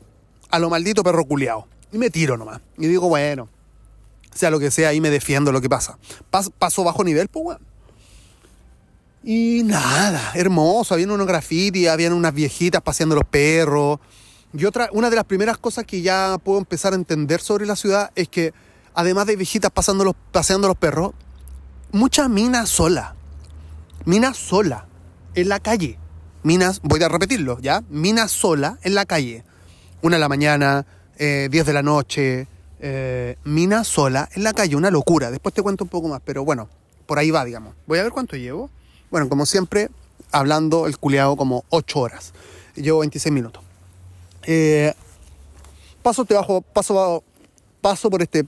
[0.51, 1.67] a lo maldito perro culiao.
[1.91, 2.61] Y me tiro nomás.
[2.77, 3.49] Y digo, bueno,
[4.33, 5.97] sea lo que sea, ahí me defiendo lo que pasa.
[6.29, 7.65] paso bajo nivel, pues bueno.
[9.23, 13.99] Y nada, hermoso, había unos grafitis, habían unas viejitas paseando los perros.
[14.53, 17.75] Y otra, una de las primeras cosas que ya puedo empezar a entender sobre la
[17.75, 18.53] ciudad es que,
[18.93, 21.11] además de viejitas pasando los, paseando los perros,
[21.91, 23.15] muchas minas sola.
[24.05, 24.87] Minas sola,
[25.35, 25.99] en la calle.
[26.43, 27.83] Minas, voy a repetirlo, ¿ya?
[27.89, 29.43] Minas sola en la calle.
[30.01, 30.85] Una de la mañana,
[31.17, 32.47] eh, 10 de la noche,
[32.79, 35.29] eh, mina sola en la calle, una locura.
[35.29, 36.67] Después te cuento un poco más, pero bueno,
[37.05, 37.75] por ahí va, digamos.
[37.85, 38.71] Voy a ver cuánto llevo.
[39.11, 39.89] Bueno, como siempre,
[40.31, 42.33] hablando el culiado como 8 horas.
[42.75, 43.61] Llevo 26 minutos.
[44.43, 44.93] Eh,
[46.01, 47.23] paso, te bajo, paso,
[47.81, 48.45] paso por este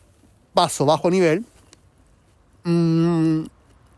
[0.56, 1.46] paso bajo nivel.
[2.64, 3.44] Mm,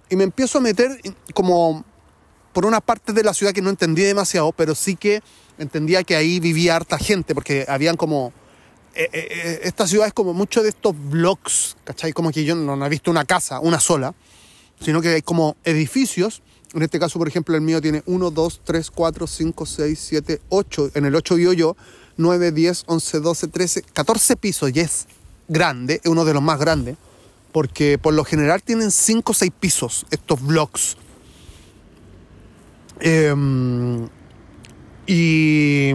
[0.09, 0.99] y me empiezo a meter
[1.33, 1.85] como
[2.51, 5.21] por una parte de la ciudad que no entendí demasiado, pero sí que
[5.57, 8.33] entendía que ahí vivía harta gente, porque habían como...
[8.93, 12.13] Eh, eh, esta ciudad es como mucho de estos blocks, ¿cachai?
[12.13, 14.13] Como que yo no, no he visto una casa, una sola,
[14.79, 16.41] sino que hay como edificios
[16.75, 20.41] en este caso, por ejemplo, el mío tiene 1, 2, 3, 4, 5, 6, 7,
[20.49, 20.91] 8.
[20.95, 21.77] En el 8 vivo yo
[22.17, 25.07] 9, 10, 11, 12, 13, 14 pisos y es
[25.47, 26.97] grande, es uno de los más grandes,
[27.53, 30.97] porque por lo general tienen 5 o 6 pisos estos blocks.
[32.99, 34.09] Em,
[35.05, 35.93] y,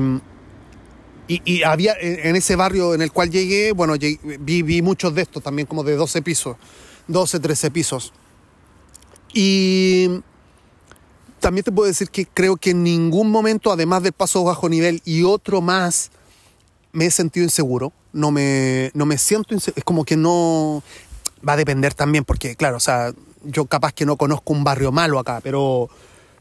[1.27, 3.95] y, había en ese barrio en el cual llegué, bueno,
[4.41, 6.57] vi, vi muchos de estos también, como de 12 pisos,
[7.09, 8.13] 12, 13 pisos.
[9.33, 10.23] Y
[11.41, 15.01] también te puedo decir que creo que en ningún momento, además del paso bajo nivel
[15.05, 16.11] y otro más,
[16.93, 17.93] me he sentido inseguro.
[18.13, 19.79] No me, no me siento inseguro.
[19.79, 20.83] Es como que no.
[21.47, 23.13] Va a depender también, porque, claro, o sea,
[23.45, 25.89] yo capaz que no conozco un barrio malo acá, pero,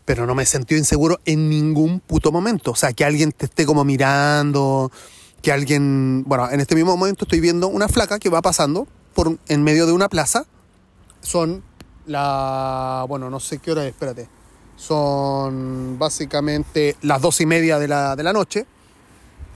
[0.10, 2.72] pero no me he sentido inseguro en ningún puto momento.
[2.72, 4.91] O sea, que alguien te esté como mirando,
[5.43, 6.24] que alguien.
[6.26, 9.86] Bueno, en este mismo momento estoy viendo una flaca que va pasando por en medio
[9.86, 10.48] de una plaza.
[11.22, 11.62] Son
[12.08, 13.06] la.
[13.08, 14.28] Bueno, no sé qué hora es, espérate
[14.78, 18.65] son básicamente las dos y media de la, de la noche,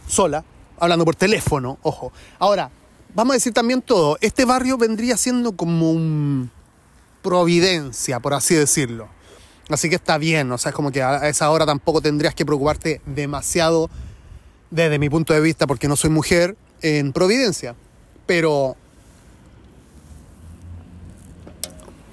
[0.05, 0.43] sola,
[0.77, 2.11] hablando por teléfono, ojo.
[2.37, 2.69] Ahora,
[3.15, 6.51] vamos a decir también todo, este barrio vendría siendo como un
[7.23, 9.07] Providencia, por así decirlo.
[9.73, 12.45] Así que está bien, o sea, es como que a esa hora tampoco tendrías que
[12.45, 13.89] preocuparte demasiado
[14.69, 17.75] desde mi punto de vista, porque no soy mujer, en Providencia.
[18.25, 18.75] Pero...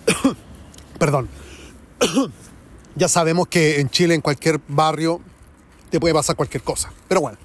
[0.98, 1.28] Perdón
[2.94, 5.20] ya sabemos que en Chile, en cualquier barrio,
[5.90, 6.92] te puede pasar cualquier cosa.
[7.08, 7.38] Pero bueno,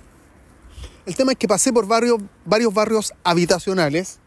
[1.05, 4.19] el tema es que pasé por varios, varios barrios habitacionales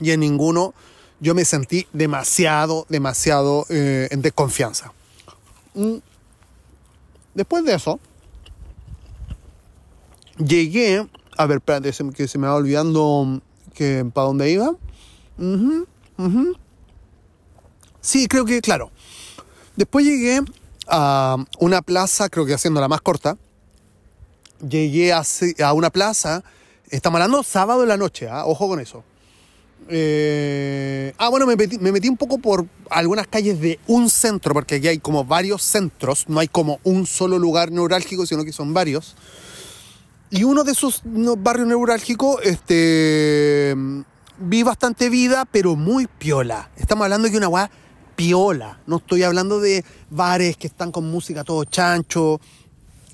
[0.00, 0.74] y en ninguno
[1.20, 4.92] yo me sentí demasiado, demasiado eh, en desconfianza.
[5.74, 5.96] Mm.
[7.34, 8.00] Después de eso,
[10.38, 11.06] llegué,
[11.36, 13.40] a ver, espérate, que se me va olvidando
[13.74, 14.74] que para dónde iba.
[18.00, 18.90] Sí, creo que, claro,
[19.80, 20.42] Después llegué
[20.88, 23.38] a una plaza, creo que haciendo la más corta.
[24.60, 26.44] Llegué a, una plaza,
[26.90, 28.44] estamos hablando sábado en la noche, ¿ah?
[28.44, 29.02] ojo con eso.
[29.88, 34.88] Eh, ah, bueno, me metí, un poco por algunas calles de un centro, porque aquí
[34.88, 39.16] hay como varios centros, no hay como un solo lugar neurálgico, sino que son varios.
[40.30, 43.74] Y uno de esos barrios neurálgicos, este,
[44.38, 46.70] vi bastante vida, pero muy piola.
[46.76, 47.70] Estamos hablando de una weá
[48.14, 48.78] piola.
[48.86, 52.40] No estoy hablando de bares que están con música todo chancho.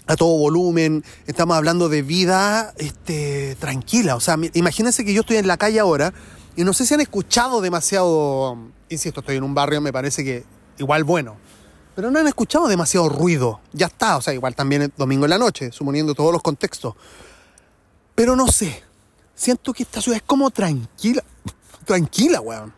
[0.09, 4.15] a todo volumen, estamos hablando de vida este, tranquila.
[4.15, 6.13] O sea, imagínense que yo estoy en la calle ahora
[6.57, 8.57] y no sé si han escuchado demasiado,
[8.88, 10.45] insisto, estoy en un barrio, me parece que
[10.79, 11.37] igual bueno,
[11.95, 13.61] pero no han escuchado demasiado ruido.
[13.73, 16.95] Ya está, o sea, igual también es domingo en la noche, suponiendo todos los contextos.
[18.14, 18.83] Pero no sé,
[19.35, 21.25] siento que esta ciudad es como tranquila,
[21.85, 22.73] tranquila, weón.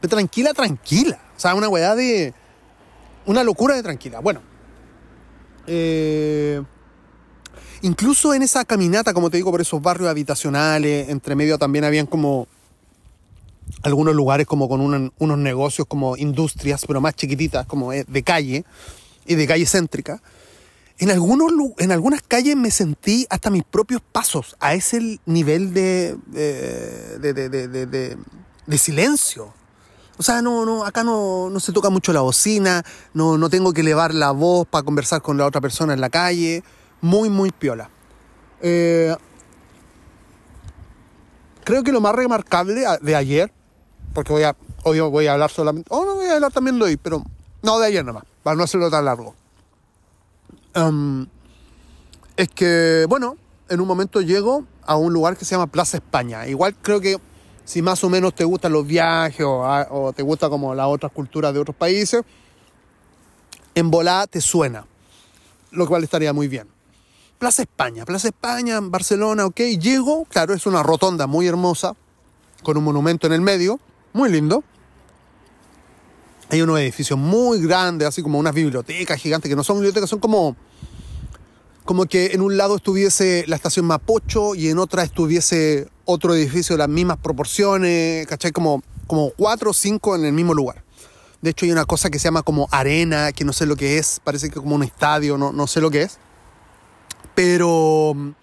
[0.00, 1.18] Tranquila, tranquila.
[1.36, 2.34] O sea, una weá de...
[3.26, 4.20] Una locura de tranquila.
[4.20, 4.40] Bueno,
[5.66, 6.62] eh,
[7.82, 12.06] incluso en esa caminata, como te digo, por esos barrios habitacionales, entre medio también habían
[12.06, 12.46] como
[13.82, 18.64] algunos lugares como con unos negocios como industrias, pero más chiquititas, como de calle
[19.26, 20.22] y de calle céntrica.
[20.98, 26.16] En, algunos, en algunas calles me sentí hasta mis propios pasos a ese nivel de,
[26.26, 28.16] de, de,
[28.66, 29.52] de silencio.
[30.18, 33.72] O sea, no, no, acá no, no se toca mucho la bocina, no, no tengo
[33.74, 36.64] que elevar la voz para conversar con la otra persona en la calle.
[37.02, 37.90] Muy, muy piola.
[38.62, 39.14] Eh,
[41.64, 43.52] creo que lo más remarcable de ayer,
[44.16, 46.86] porque voy a, hoy voy a hablar solamente, oh, no voy a hablar también de
[46.86, 47.22] hoy, pero
[47.60, 49.34] no de ayer nomás, para no hacerlo tan largo.
[52.34, 53.36] Es que, bueno,
[53.68, 56.46] en un momento llego a un lugar que se llama Plaza España.
[56.46, 57.18] Igual creo que
[57.66, 61.52] si más o menos te gustan los viajes o, te gusta como las otras culturas
[61.52, 62.22] de otros países,
[63.74, 64.86] en volada te suena,
[65.72, 66.66] lo cual estaría muy bien.
[67.38, 71.94] Plaza España, Plaza España, Barcelona, ok, llego, claro, es una rotonda muy hermosa,
[72.62, 73.78] con un monumento en el medio,
[74.16, 74.64] muy lindo.
[76.48, 80.20] Hay unos edificios muy grandes, así como unas bibliotecas gigantes, que no son bibliotecas, son
[80.20, 80.56] como
[81.86, 86.74] como que en un lado estuviese la estación Mapocho y en otra estuviese otro edificio
[86.74, 88.50] de las mismas proporciones, ¿cachai?
[88.50, 90.82] Como, como cuatro o cinco en el mismo lugar.
[91.42, 93.98] De hecho hay una cosa que se llama como arena, que no sé lo que
[93.98, 96.18] es, parece que como un estadio, no, no sé lo que es.
[97.36, 98.34] Pero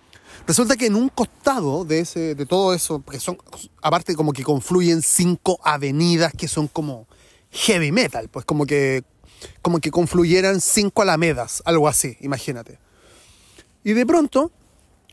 [0.47, 3.37] resulta que en un costado de, ese, de todo eso, porque son,
[3.81, 7.07] aparte como que confluyen cinco avenidas que son como
[7.51, 9.03] heavy metal, pues como que,
[9.61, 12.79] como que confluyeran cinco alamedas, algo así, imagínate.
[13.83, 14.51] Y de pronto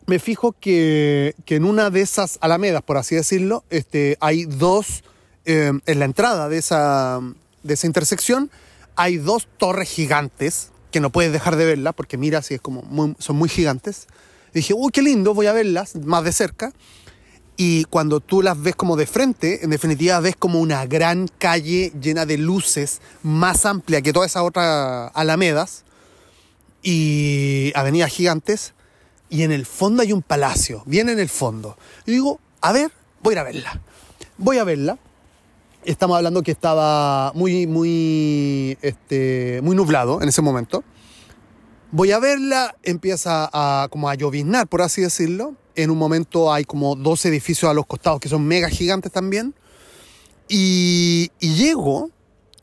[0.06, 5.04] me fijo que, en una de esas alamedas, por así decirlo, este, hay dos,
[5.44, 7.20] eh, en la entrada de esa,
[7.62, 8.50] de esa intersección,
[8.96, 13.14] hay dos torres gigantes, que no puedes dejar de verlas, porque mira, si es como
[13.18, 14.08] son muy gigantes.
[14.52, 16.72] Dije, uy, qué lindo, voy a verlas más de cerca.
[17.56, 21.92] Y cuando tú las ves como de frente, en definitiva ves como una gran calle
[22.00, 25.84] llena de luces, más amplia que todas esas otras alamedas
[26.82, 28.72] y avenidas gigantes,
[29.28, 31.76] y en el fondo hay un palacio, bien en el fondo.
[32.06, 32.90] Y digo, a ver,
[33.22, 33.80] voy a ir a verla.
[34.38, 34.98] Voy a verla.
[35.84, 40.82] Estamos hablando que estaba muy, muy, este, muy nublado en ese momento.
[41.92, 45.54] Voy a verla, empieza a, como a lloviznar, por así decirlo.
[45.74, 49.54] En un momento hay como dos edificios a los costados que son mega gigantes también.
[50.48, 52.10] Y, llego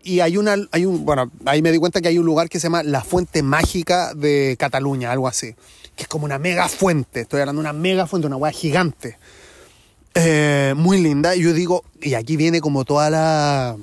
[0.04, 2.60] y hay una, hay un, bueno, ahí me di cuenta que hay un lugar que
[2.60, 5.56] se llama la Fuente Mágica de Cataluña, algo así,
[5.96, 9.18] que es como una mega fuente, estoy hablando de una mega fuente, una hueá gigante,
[10.13, 13.78] eh, muy linda, y yo digo, y aquí viene como toda la,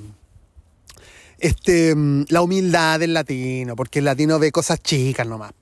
[1.45, 1.93] este,
[2.29, 5.53] la humildad del latino, porque el latino ve cosas chicas nomás.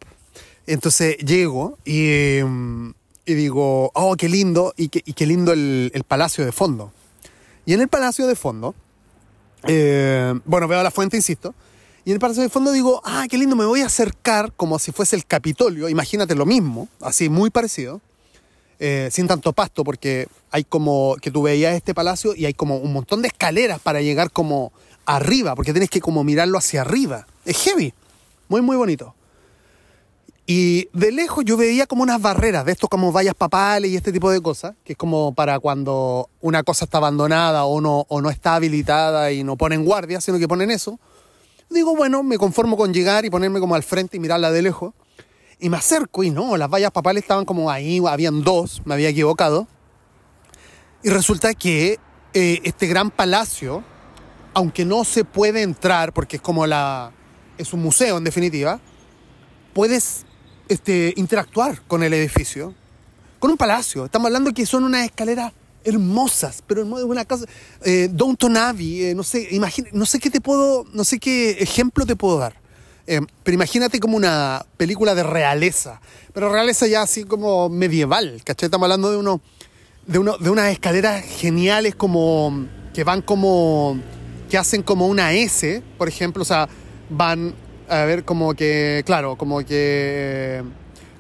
[0.66, 6.04] Entonces llego y, y digo, oh, qué lindo, y qué, y qué lindo el, el
[6.04, 6.92] palacio de fondo.
[7.66, 8.76] Y en el palacio de fondo,
[9.68, 11.54] eh, bueno, veo la fuente, insisto.
[12.06, 14.78] Y en el Palacio de Fondo digo, ah, qué lindo, me voy a acercar como
[14.78, 15.88] si fuese el Capitolio.
[15.88, 18.02] Imagínate lo mismo, así muy parecido.
[18.80, 22.76] Eh, sin tanto pasto, porque hay como que tú veías este palacio y hay como
[22.76, 24.74] un montón de escaleras para llegar como
[25.06, 27.28] arriba, porque tienes que como mirarlo hacia arriba.
[27.46, 27.94] Es heavy,
[28.48, 29.16] muy, muy bonito.
[30.46, 34.12] Y de lejos yo veía como unas barreras de estos como vallas papales y este
[34.12, 38.22] tipo de cosas, que es como para cuando una cosa está abandonada o no, o
[38.22, 41.00] no está habilitada y no ponen guardia, sino que ponen eso.
[41.70, 44.94] Digo, bueno, me conformo con llegar y ponerme como al frente y mirarla de lejos.
[45.60, 49.10] Y me acerco y no, las vallas papales estaban como ahí, habían dos, me había
[49.10, 49.68] equivocado.
[51.04, 52.00] Y resulta que
[52.34, 53.84] eh, este gran palacio,
[54.54, 57.12] aunque no se puede entrar porque es como la...
[57.58, 58.80] es un museo en definitiva,
[59.74, 60.26] puedes
[60.70, 62.74] este, interactuar con el edificio,
[63.40, 64.06] con un palacio.
[64.06, 67.46] Estamos hablando que son unas escaleras hermosas, pero en una casa,
[67.84, 71.52] eh, Downton Abbey, eh, no sé, imagina, no sé qué te puedo, no sé qué
[71.60, 72.56] ejemplo te puedo dar.
[73.06, 76.00] Eh, pero imagínate como una película de realeza,
[76.34, 78.68] pero realeza ya así como medieval, ¿cachai?
[78.68, 79.42] Estamos hablando de uno,
[80.08, 84.00] de uno, de unas escaleras geniales como que van como
[84.54, 86.70] que hacen como una S, por ejemplo, o sea,
[87.10, 87.56] van
[87.90, 90.64] a ver como que, claro, como que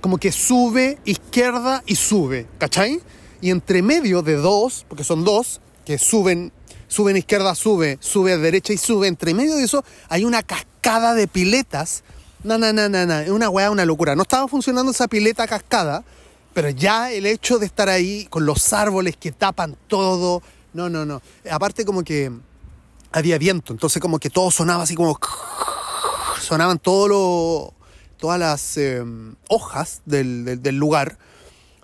[0.01, 3.01] como que sube izquierda y sube, ¿cachai?
[3.41, 6.51] Y entre medio de dos, porque son dos, que suben,
[6.87, 11.27] suben izquierda, sube, sube derecha y sube, entre medio de eso hay una cascada de
[11.27, 12.03] piletas.
[12.43, 14.15] No, no, no, no, no, es una weá, una locura.
[14.15, 16.03] No estaba funcionando esa pileta cascada,
[16.53, 21.03] pero ya el hecho de estar ahí con los árboles que tapan todo, no, no,
[21.03, 21.23] no.
[21.49, 22.31] Aparte como que
[23.13, 25.17] había viento, entonces como que todo sonaba así como...
[26.41, 27.83] Sonaban todos los
[28.23, 31.17] todas las em, hojas del, lugar.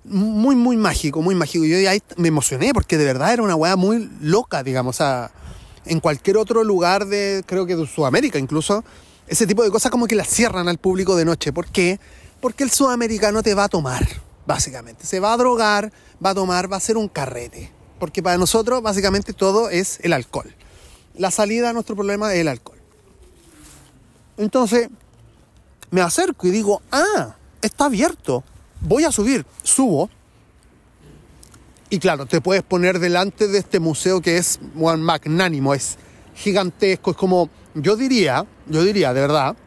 [0.06, 1.66] Muy, muy mágico, muy mágico.
[1.66, 5.02] Yo ahí me emocioné porque de verdad era una weá muy loca, digamos.
[5.02, 5.30] O
[5.86, 8.86] en cualquier otro lugar de, creo que de Sudamérica incluso,
[9.28, 11.52] ese tipo de cosas como que las cierran al público de noche.
[11.52, 12.00] ¿Por qué?
[12.40, 14.08] Porque el sudamericano te va a tomar,
[14.46, 15.06] básicamente.
[15.06, 15.92] Se va a drogar,
[16.26, 17.70] va a tomar, va a ser un carrete.
[18.00, 20.56] Porque para nosotros, básicamente, todo es el alcohol.
[21.20, 22.80] La salida a nuestro problema es el alcohol.
[24.38, 24.88] Entonces,
[25.92, 28.42] me acerco y digo, ah, está abierto,
[28.80, 30.10] voy a subir, subo.
[31.90, 35.98] Y claro, te puedes poner delante de este museo que es magnánimo, es
[36.36, 39.58] gigantesco, es como, yo diría, yo diría de verdad,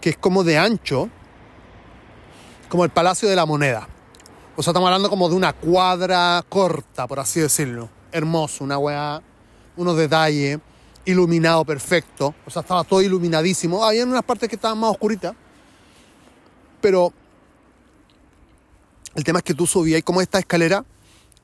[0.00, 1.08] que es como de ancho,
[2.68, 3.86] como el Palacio de la Moneda.
[4.56, 7.88] O sea, estamos hablando como de una cuadra corta, por así decirlo.
[8.10, 9.22] Hermoso, una weá,
[9.76, 10.58] unos detalles,
[11.04, 12.34] iluminado perfecto.
[12.46, 13.84] O sea, estaba todo iluminadísimo.
[13.84, 15.34] Había unas partes que estaban más oscuritas.
[16.80, 17.12] Pero
[19.14, 20.84] el tema es que tú subías como esta escalera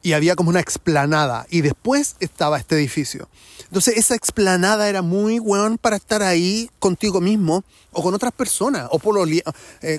[0.02, 3.28] y había como una explanada y después estaba este edificio.
[3.64, 8.86] Entonces esa explanada era muy weón para estar ahí contigo mismo o con otras personas
[8.92, 9.42] o por eh,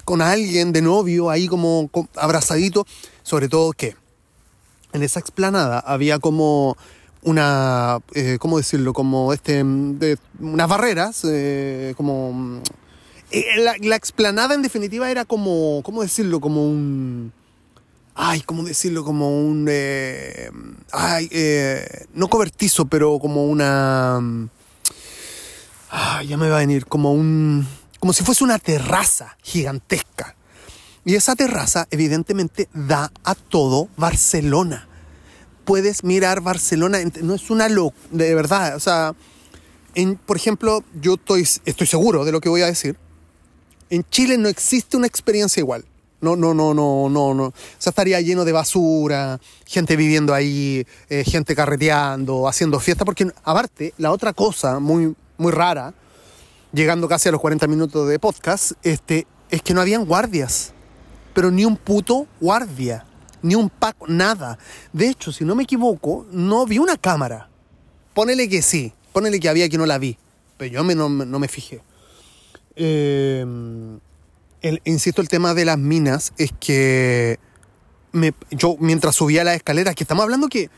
[0.05, 2.87] con alguien de novio ahí como, abrazadito.
[3.21, 3.97] Sobre todo que
[4.93, 6.77] en esa explanada había como
[7.27, 8.93] una, eh, ¿cómo decirlo?
[8.93, 12.61] Como este, de, unas barreras, eh, como
[13.31, 16.39] eh, la, explanada en definitiva era como, ¿cómo decirlo?
[16.39, 17.33] Como un...
[18.15, 19.03] Ay, ¿cómo decirlo?
[19.03, 19.67] Como un...
[19.69, 20.49] Eh,
[20.93, 21.29] ay,
[22.13, 24.19] no cobertizo, pero como una...
[25.89, 27.67] Ay, ya me va a venir, como un...
[27.99, 30.35] Como si fuese una terraza gigantesca.
[31.03, 34.86] Y esa terraza evidentemente da a todo Barcelona.
[35.67, 39.13] Puedes mirar Barcelona, no es una locura, de verdad, o sea,
[39.95, 42.95] en, por ejemplo, yo estoy, estoy seguro de lo que voy a decir,
[43.89, 45.83] en Chile no existe una experiencia igual.
[46.21, 47.43] No, no, no, no, no, no.
[47.43, 53.29] O sea, estaría lleno de basura, gente viviendo ahí, eh, gente carreteando, haciendo fiesta, porque
[53.43, 55.93] aparte, la otra cosa muy, muy rara,
[56.71, 60.73] llegando casi a los 40 minutos de podcast, este, es que no habían guardias.
[61.33, 63.05] Pero ni un puto guardia,
[63.47, 64.57] ni un paco, nada.
[64.93, 67.49] De hecho, si no me equivoco, no vi una cámara.
[68.13, 70.17] Ponele que sí, ponele que había que no la vi,
[70.57, 71.81] pero yo me, no me fijé.
[72.75, 73.99] Em,
[74.83, 77.39] insisto, el tema de las minas es que
[78.51, 80.69] yo mientras subía la escalera, que estamos hablando que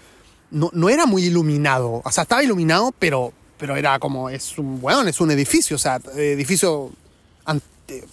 [0.52, 4.82] no, no, era muy iluminado, o sea, estaba iluminado, pero, pero era como, es un,
[4.82, 6.92] bueno, es un edificio, o sea, edificio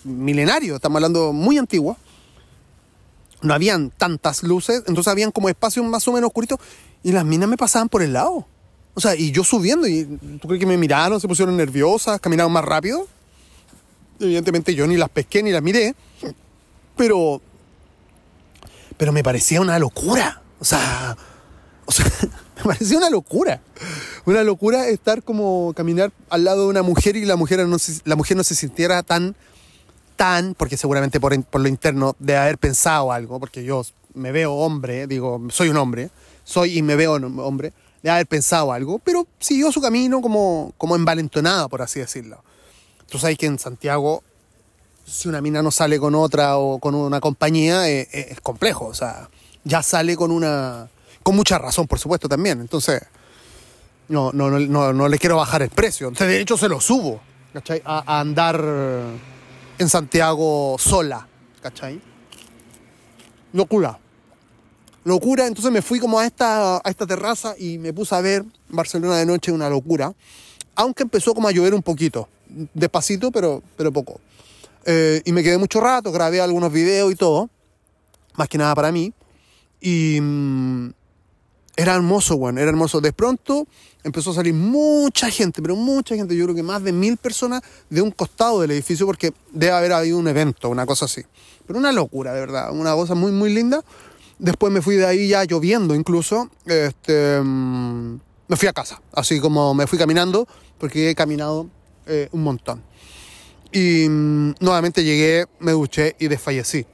[0.04, 1.96] milenario, estamos hablando muy antiguo.
[3.46, 6.58] No habían tantas luces, entonces habían como espacios más o menos oscuritos
[7.04, 8.46] y las minas me pasaban por el lado.
[8.94, 10.04] O sea, y yo subiendo, y
[10.40, 13.06] ¿tú crees que me miraron, se pusieron nerviosas, caminaron más rápido?
[14.18, 15.94] Evidentemente yo ni las pesqué ni las miré,
[16.96, 17.40] pero,
[18.96, 20.42] pero me parecía una locura.
[20.58, 21.16] O sea,
[22.56, 23.60] me parecía una locura.
[24.24, 28.16] Una locura estar como caminar al lado de una mujer y la mujer no la
[28.16, 29.36] mujer no se sintiera tan,
[30.16, 33.82] tan, porque seguramente por, por lo interno de haber pensado algo, porque yo
[34.14, 36.10] me veo hombre, digo, soy un hombre,
[36.44, 40.96] soy y me veo hombre, de haber pensado algo, pero siguió su camino como, como
[40.96, 42.42] envalentonada, por así decirlo.
[43.08, 44.22] Tú sabes que en Santiago,
[45.06, 48.86] si una mina no sale con otra o con una compañía, eh, eh, es, complejo.
[48.86, 49.28] O sea,
[49.64, 50.88] ya sale con una.
[51.22, 52.60] con mucha razón, por supuesto, también.
[52.60, 53.02] Entonces,
[54.08, 56.08] no, no, no, no le quiero bajar el precio.
[56.08, 57.20] Entonces, de hecho, se lo subo,
[57.52, 57.80] ¿cachai?
[57.84, 58.64] A, andar
[59.78, 61.26] en Santiago sola,
[61.60, 62.00] ¿cachai?
[63.52, 63.98] Locura.
[65.04, 68.44] Locura, entonces me fui como a esta, a esta terraza y me puse a ver
[68.68, 70.12] Barcelona de noche, una locura.
[70.74, 72.28] Aunque empezó como a llover un poquito
[72.74, 74.20] despacito, pero, pero poco.
[74.84, 77.50] Eh, y me quedé mucho rato, grabé algunos videos y todo,
[78.34, 79.12] más que nada para mí.
[79.80, 80.90] Y mm,
[81.76, 83.00] era hermoso, bueno, era hermoso.
[83.00, 83.66] De pronto
[84.06, 87.60] empezó a salir mucha gente, pero mucha gente, yo creo que más de mil personas
[87.90, 91.22] de un costado del edificio, porque debe haber habido un evento, una cosa así.
[91.66, 93.82] Pero una locura, de verdad, una cosa muy, muy linda.
[94.38, 96.48] Después me fui de ahí ya lloviendo incluso.
[96.64, 100.46] Este, mm, me fui a casa, así como me fui caminando,
[100.78, 101.68] porque he caminado
[102.06, 102.82] eh, un montón.
[103.72, 106.86] Y mm, nuevamente llegué, me duché y desfallecí.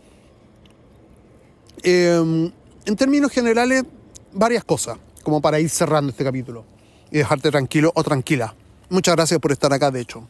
[1.83, 2.51] Eh,
[2.87, 3.85] en términos generales,
[4.33, 6.73] varias cosas, como para ir cerrando este capítulo
[7.13, 8.55] y dejarte tranquilo o tranquila.
[8.89, 10.27] Muchas gracias por estar acá, de hecho.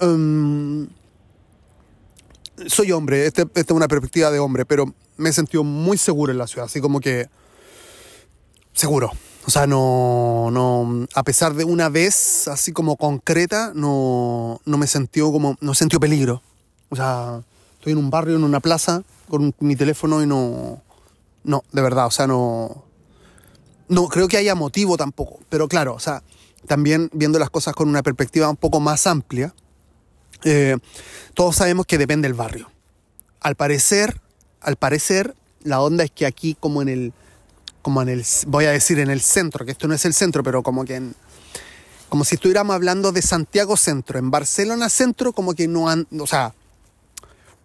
[0.00, 0.86] Um,
[2.66, 6.30] soy hombre, esta este es una perspectiva de hombre, pero me he sentido muy seguro
[6.30, 7.28] en la ciudad, así como que
[8.74, 9.10] seguro.
[9.46, 14.86] O sea, no, no, a pesar de una vez así como concreta, no, no me
[14.86, 16.42] sentió como, no sentido peligro.
[16.90, 17.42] O sea,
[17.78, 20.82] estoy en un barrio, en una plaza, con mi teléfono y no,
[21.44, 22.84] no, de verdad, o sea, no,
[23.88, 25.40] no creo que haya motivo tampoco.
[25.48, 26.22] Pero claro, o sea,
[26.66, 29.54] también viendo las cosas con una perspectiva un poco más amplia,
[30.44, 30.76] eh,
[31.34, 32.70] todos sabemos que depende del barrio.
[33.40, 34.20] Al parecer,
[34.60, 37.12] al parecer, la onda es que aquí como en el,
[37.82, 40.42] como en el, voy a decir en el centro, que esto no es el centro,
[40.42, 41.14] pero como que en,
[42.08, 46.26] como si estuviéramos hablando de Santiago Centro, en Barcelona Centro, como que no han, o
[46.26, 46.54] sea,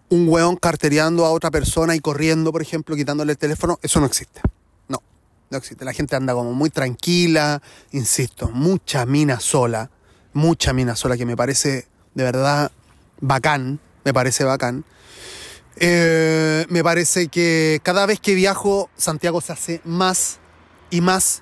[0.09, 4.07] un hueón cartereando a otra persona y corriendo, por ejemplo, quitándole el teléfono, eso no
[4.07, 4.41] existe.
[5.49, 5.83] No, existe.
[5.85, 9.89] La gente anda como muy tranquila, insisto, mucha mina sola,
[10.33, 12.71] mucha mina sola que me parece de verdad
[13.19, 14.85] bacán, me parece bacán.
[15.77, 20.39] Eh, me parece que cada vez que viajo, Santiago se hace más
[20.89, 21.41] y más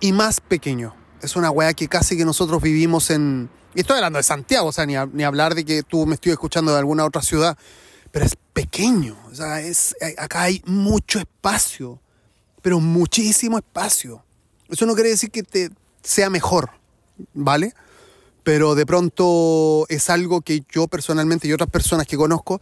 [0.00, 0.94] y más pequeño.
[1.22, 3.48] Es una weá que casi que nosotros vivimos en...
[3.74, 6.32] Y estoy hablando de Santiago, o sea, ni, ni hablar de que tú me estoy
[6.32, 7.56] escuchando de alguna otra ciudad
[8.16, 9.14] pero es pequeño.
[9.30, 12.00] O sea, es, acá hay mucho espacio,
[12.66, 14.24] pero muchísimo espacio.
[14.68, 15.70] Eso no quiere decir que te
[16.02, 16.70] sea mejor,
[17.32, 17.72] ¿vale?
[18.42, 22.60] Pero de pronto es algo que yo personalmente y otras personas que conozco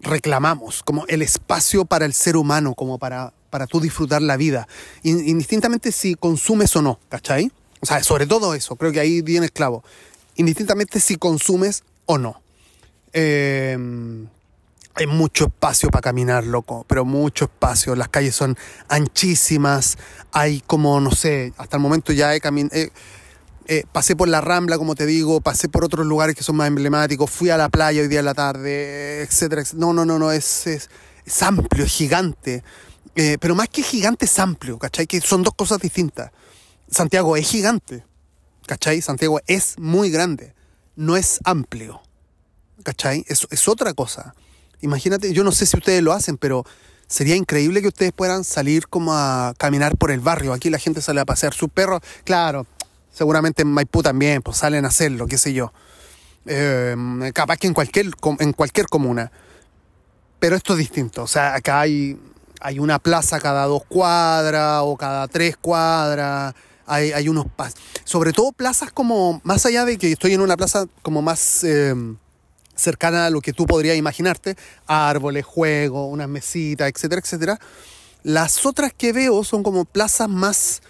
[0.00, 4.68] reclamamos, como el espacio para el ser humano, como para, para tú disfrutar la vida,
[5.02, 7.50] indistintamente si consumes o no, ¿cachai?
[7.80, 9.82] O sea, sobre todo eso, creo que ahí viene esclavo,
[10.34, 12.42] indistintamente si consumes o no.
[13.14, 13.78] Eh,
[14.96, 17.94] hay mucho espacio para caminar, loco, pero mucho espacio.
[17.94, 18.56] Las calles son
[18.88, 19.98] anchísimas.
[20.32, 22.74] Hay como, no sé, hasta el momento ya he caminado.
[23.68, 26.68] Eh, pasé por la Rambla, como te digo, pasé por otros lugares que son más
[26.68, 30.30] emblemáticos, fui a la playa hoy día en la tarde, etcétera, No, no, no, no,
[30.30, 30.88] es, es,
[31.42, 32.62] amplio, es gigante.
[33.16, 35.06] Eh, pero más que gigante es amplio, ¿cachai?
[35.06, 36.30] Que son dos cosas distintas.
[36.88, 38.04] Santiago es gigante,
[38.66, 39.02] ¿cachai?
[39.02, 40.54] Santiago es muy grande,
[40.94, 42.00] no es amplio,
[42.82, 43.24] ¿cachai?
[43.26, 44.34] Es, es otra cosa.
[44.86, 46.64] Imagínate, yo no sé si ustedes lo hacen, pero
[47.08, 50.52] sería increíble que ustedes puedan salir como a caminar por el barrio.
[50.52, 52.00] Aquí la gente sale a pasear su perro.
[52.24, 52.66] Claro,
[53.12, 55.72] seguramente en Maipú también, pues salen a hacerlo, qué sé yo.
[56.46, 59.32] Em, capaz que en cualquier, en cualquier comuna.
[60.38, 61.24] Pero esto es distinto.
[61.24, 62.16] O sea, acá hay,
[62.60, 66.54] hay una plaza cada dos cuadras o cada tres cuadras.
[66.86, 67.46] Hay, hay unos...
[68.04, 71.64] Sobre todo plazas como, más allá de que estoy en una plaza como más...
[71.64, 72.18] Em,
[72.76, 74.56] cercana a lo que tú podrías imaginarte,
[74.86, 77.60] árboles, juegos, unas mesitas, etcétera, etcétera.
[78.22, 80.82] Las otras que veo son como plazas más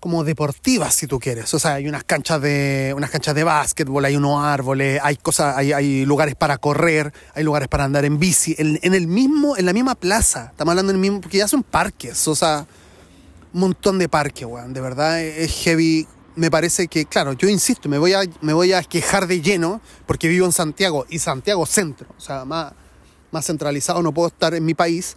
[0.00, 1.52] como deportivas, si tú quieres.
[1.54, 5.56] O sea, hay unas canchas de, unas canchas de básquetbol, hay unos árboles, hay cosas,
[5.56, 9.56] hay, hay lugares para correr, hay lugares para andar en bici, en, en, el mismo,
[9.56, 10.48] en la misma plaza.
[10.52, 12.66] Estamos hablando en el mismo, porque ya son parques, o sea,
[13.52, 14.72] un montón de parques, weón.
[14.72, 16.06] De verdad es heavy
[16.36, 19.80] me parece que, claro, yo insisto, me voy a, me voy a quejar de lleno
[20.06, 22.72] porque vivo en Santiago y Santiago centro, o sea, más,
[23.32, 25.16] más centralizado no puedo estar en mi país,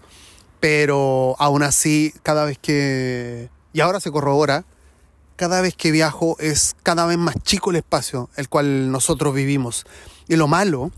[0.59, 4.65] pero aún así, cada vez que, y ahora se corrobora,
[5.35, 9.85] cada vez que viajo es cada vez más chico el espacio el cual nosotros vivimos.
[10.27, 10.91] Y lo malo,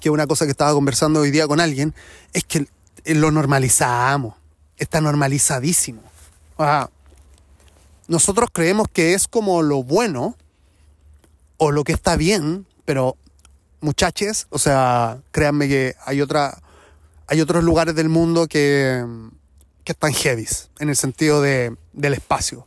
[0.00, 1.94] que una cosa que estaba conversando hoy día con alguien,
[2.32, 2.66] es que
[3.04, 4.34] lo normalizamos,
[4.78, 6.02] está normalizadísimo.
[6.56, 6.90] Sea,
[8.08, 10.36] nosotros creemos que es como lo bueno
[11.58, 13.16] o lo que está bien, pero
[13.80, 16.60] muchachos, o sea, créanme que hay otra
[17.28, 19.04] hay otros lugares del mundo que,
[19.84, 22.66] que están heavies en el sentido de, del espacio.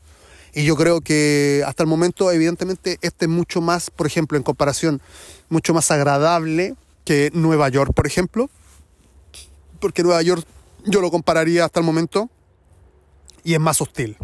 [0.53, 4.43] Y yo creo que hasta el momento, evidentemente, este es mucho más, por ejemplo, en
[4.43, 5.01] comparación,
[5.49, 6.75] mucho más agradable
[7.05, 8.49] que Nueva York, por ejemplo.
[9.79, 10.45] Porque Nueva York
[10.85, 12.29] yo lo compararía hasta el momento
[13.43, 14.15] y es más hostil.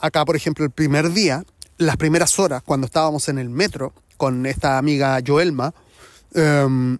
[0.00, 1.44] Acá, por ejemplo, el primer día,
[1.76, 5.74] las primeras horas, cuando estábamos en el metro con esta amiga Joelma,
[6.34, 6.98] em,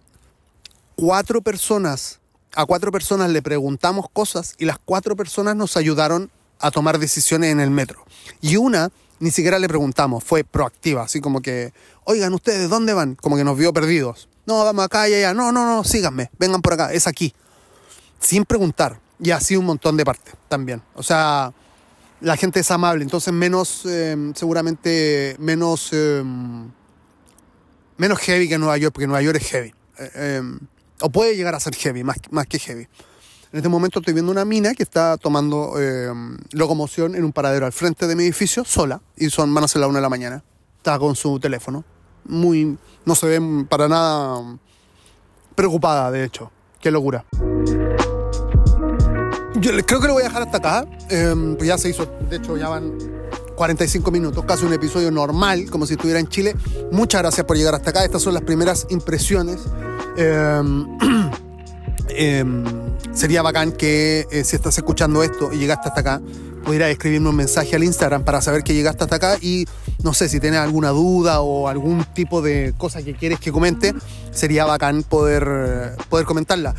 [0.95, 2.19] cuatro personas,
[2.55, 6.29] a cuatro personas le preguntamos cosas y las cuatro personas nos ayudaron
[6.59, 8.05] a tomar decisiones en el metro.
[8.39, 11.73] Y una ni siquiera le preguntamos, fue proactiva, así como que,
[12.05, 13.15] oigan, ¿ustedes dónde van?
[13.15, 14.27] Como que nos vio perdidos.
[14.47, 15.33] No, vamos acá y allá.
[15.33, 17.33] No, no, no, síganme, vengan por acá, es aquí.
[18.19, 18.99] Sin preguntar.
[19.19, 20.81] Y así un montón de partes también.
[20.95, 21.53] O sea,
[22.21, 26.23] la gente es amable, entonces menos, eh, seguramente menos, eh,
[27.97, 29.73] menos heavy que Nueva York, porque Nueva York es heavy.
[30.15, 30.41] Eh,
[31.01, 32.87] o puede llegar a ser heavy, más, más que heavy.
[33.51, 36.09] En este momento estoy viendo una mina que está tomando eh,
[36.53, 39.81] locomoción en un paradero al frente de mi edificio, sola, y son, van a ser
[39.81, 40.43] las una de la mañana.
[40.77, 41.83] Está con su teléfono.
[42.23, 42.77] Muy.
[43.03, 44.57] No se ve para nada
[45.53, 46.49] preocupada, de hecho.
[46.79, 47.25] Qué locura.
[49.61, 50.87] Yo creo que lo voy a dejar hasta acá.
[51.09, 52.97] Eh, pues ya se hizo, de hecho, ya van
[53.55, 56.55] 45 minutos, casi un episodio normal, como si estuviera en Chile.
[56.91, 58.03] Muchas gracias por llegar hasta acá.
[58.03, 59.59] Estas son las primeras impresiones.
[60.17, 60.87] Em,
[62.09, 62.63] em,
[63.13, 66.21] sería bacán que eh, si estás escuchando esto y llegaste hasta acá,
[66.65, 69.65] pudieras escribirme un mensaje al Instagram para saber que llegaste hasta acá y
[70.03, 73.93] no sé si tienes alguna duda o algún tipo de cosa que quieres que comente,
[74.31, 76.73] sería bacán poder, poder comentarla.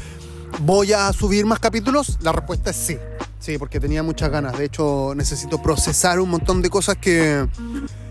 [0.61, 2.19] ¿Voy a subir más capítulos?
[2.21, 2.99] La respuesta es sí.
[3.39, 4.57] Sí, porque tenía muchas ganas.
[4.57, 7.49] De hecho, necesito procesar un montón de cosas que,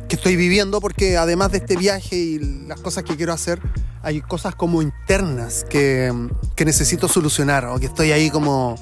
[0.09, 3.61] que estoy viviendo porque además de este viaje y las cosas que quiero hacer,
[4.03, 6.11] hay cosas como internas que,
[6.55, 8.75] que necesito solucionar o que estoy ahí como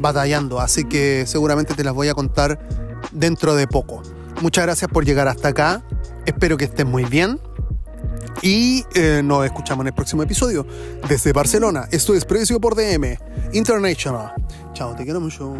[0.00, 0.60] batallando.
[0.60, 2.58] Así que seguramente te las voy a contar
[3.10, 4.02] dentro de poco.
[4.40, 5.82] Muchas gracias por llegar hasta acá.
[6.24, 7.38] Espero que estés muy bien.
[8.40, 10.66] Y eh, nos escuchamos en el próximo episodio.
[11.08, 13.18] Desde Barcelona, esto es Precio por DM
[13.52, 14.32] International.
[14.72, 15.54] Chao, te quiero mucho.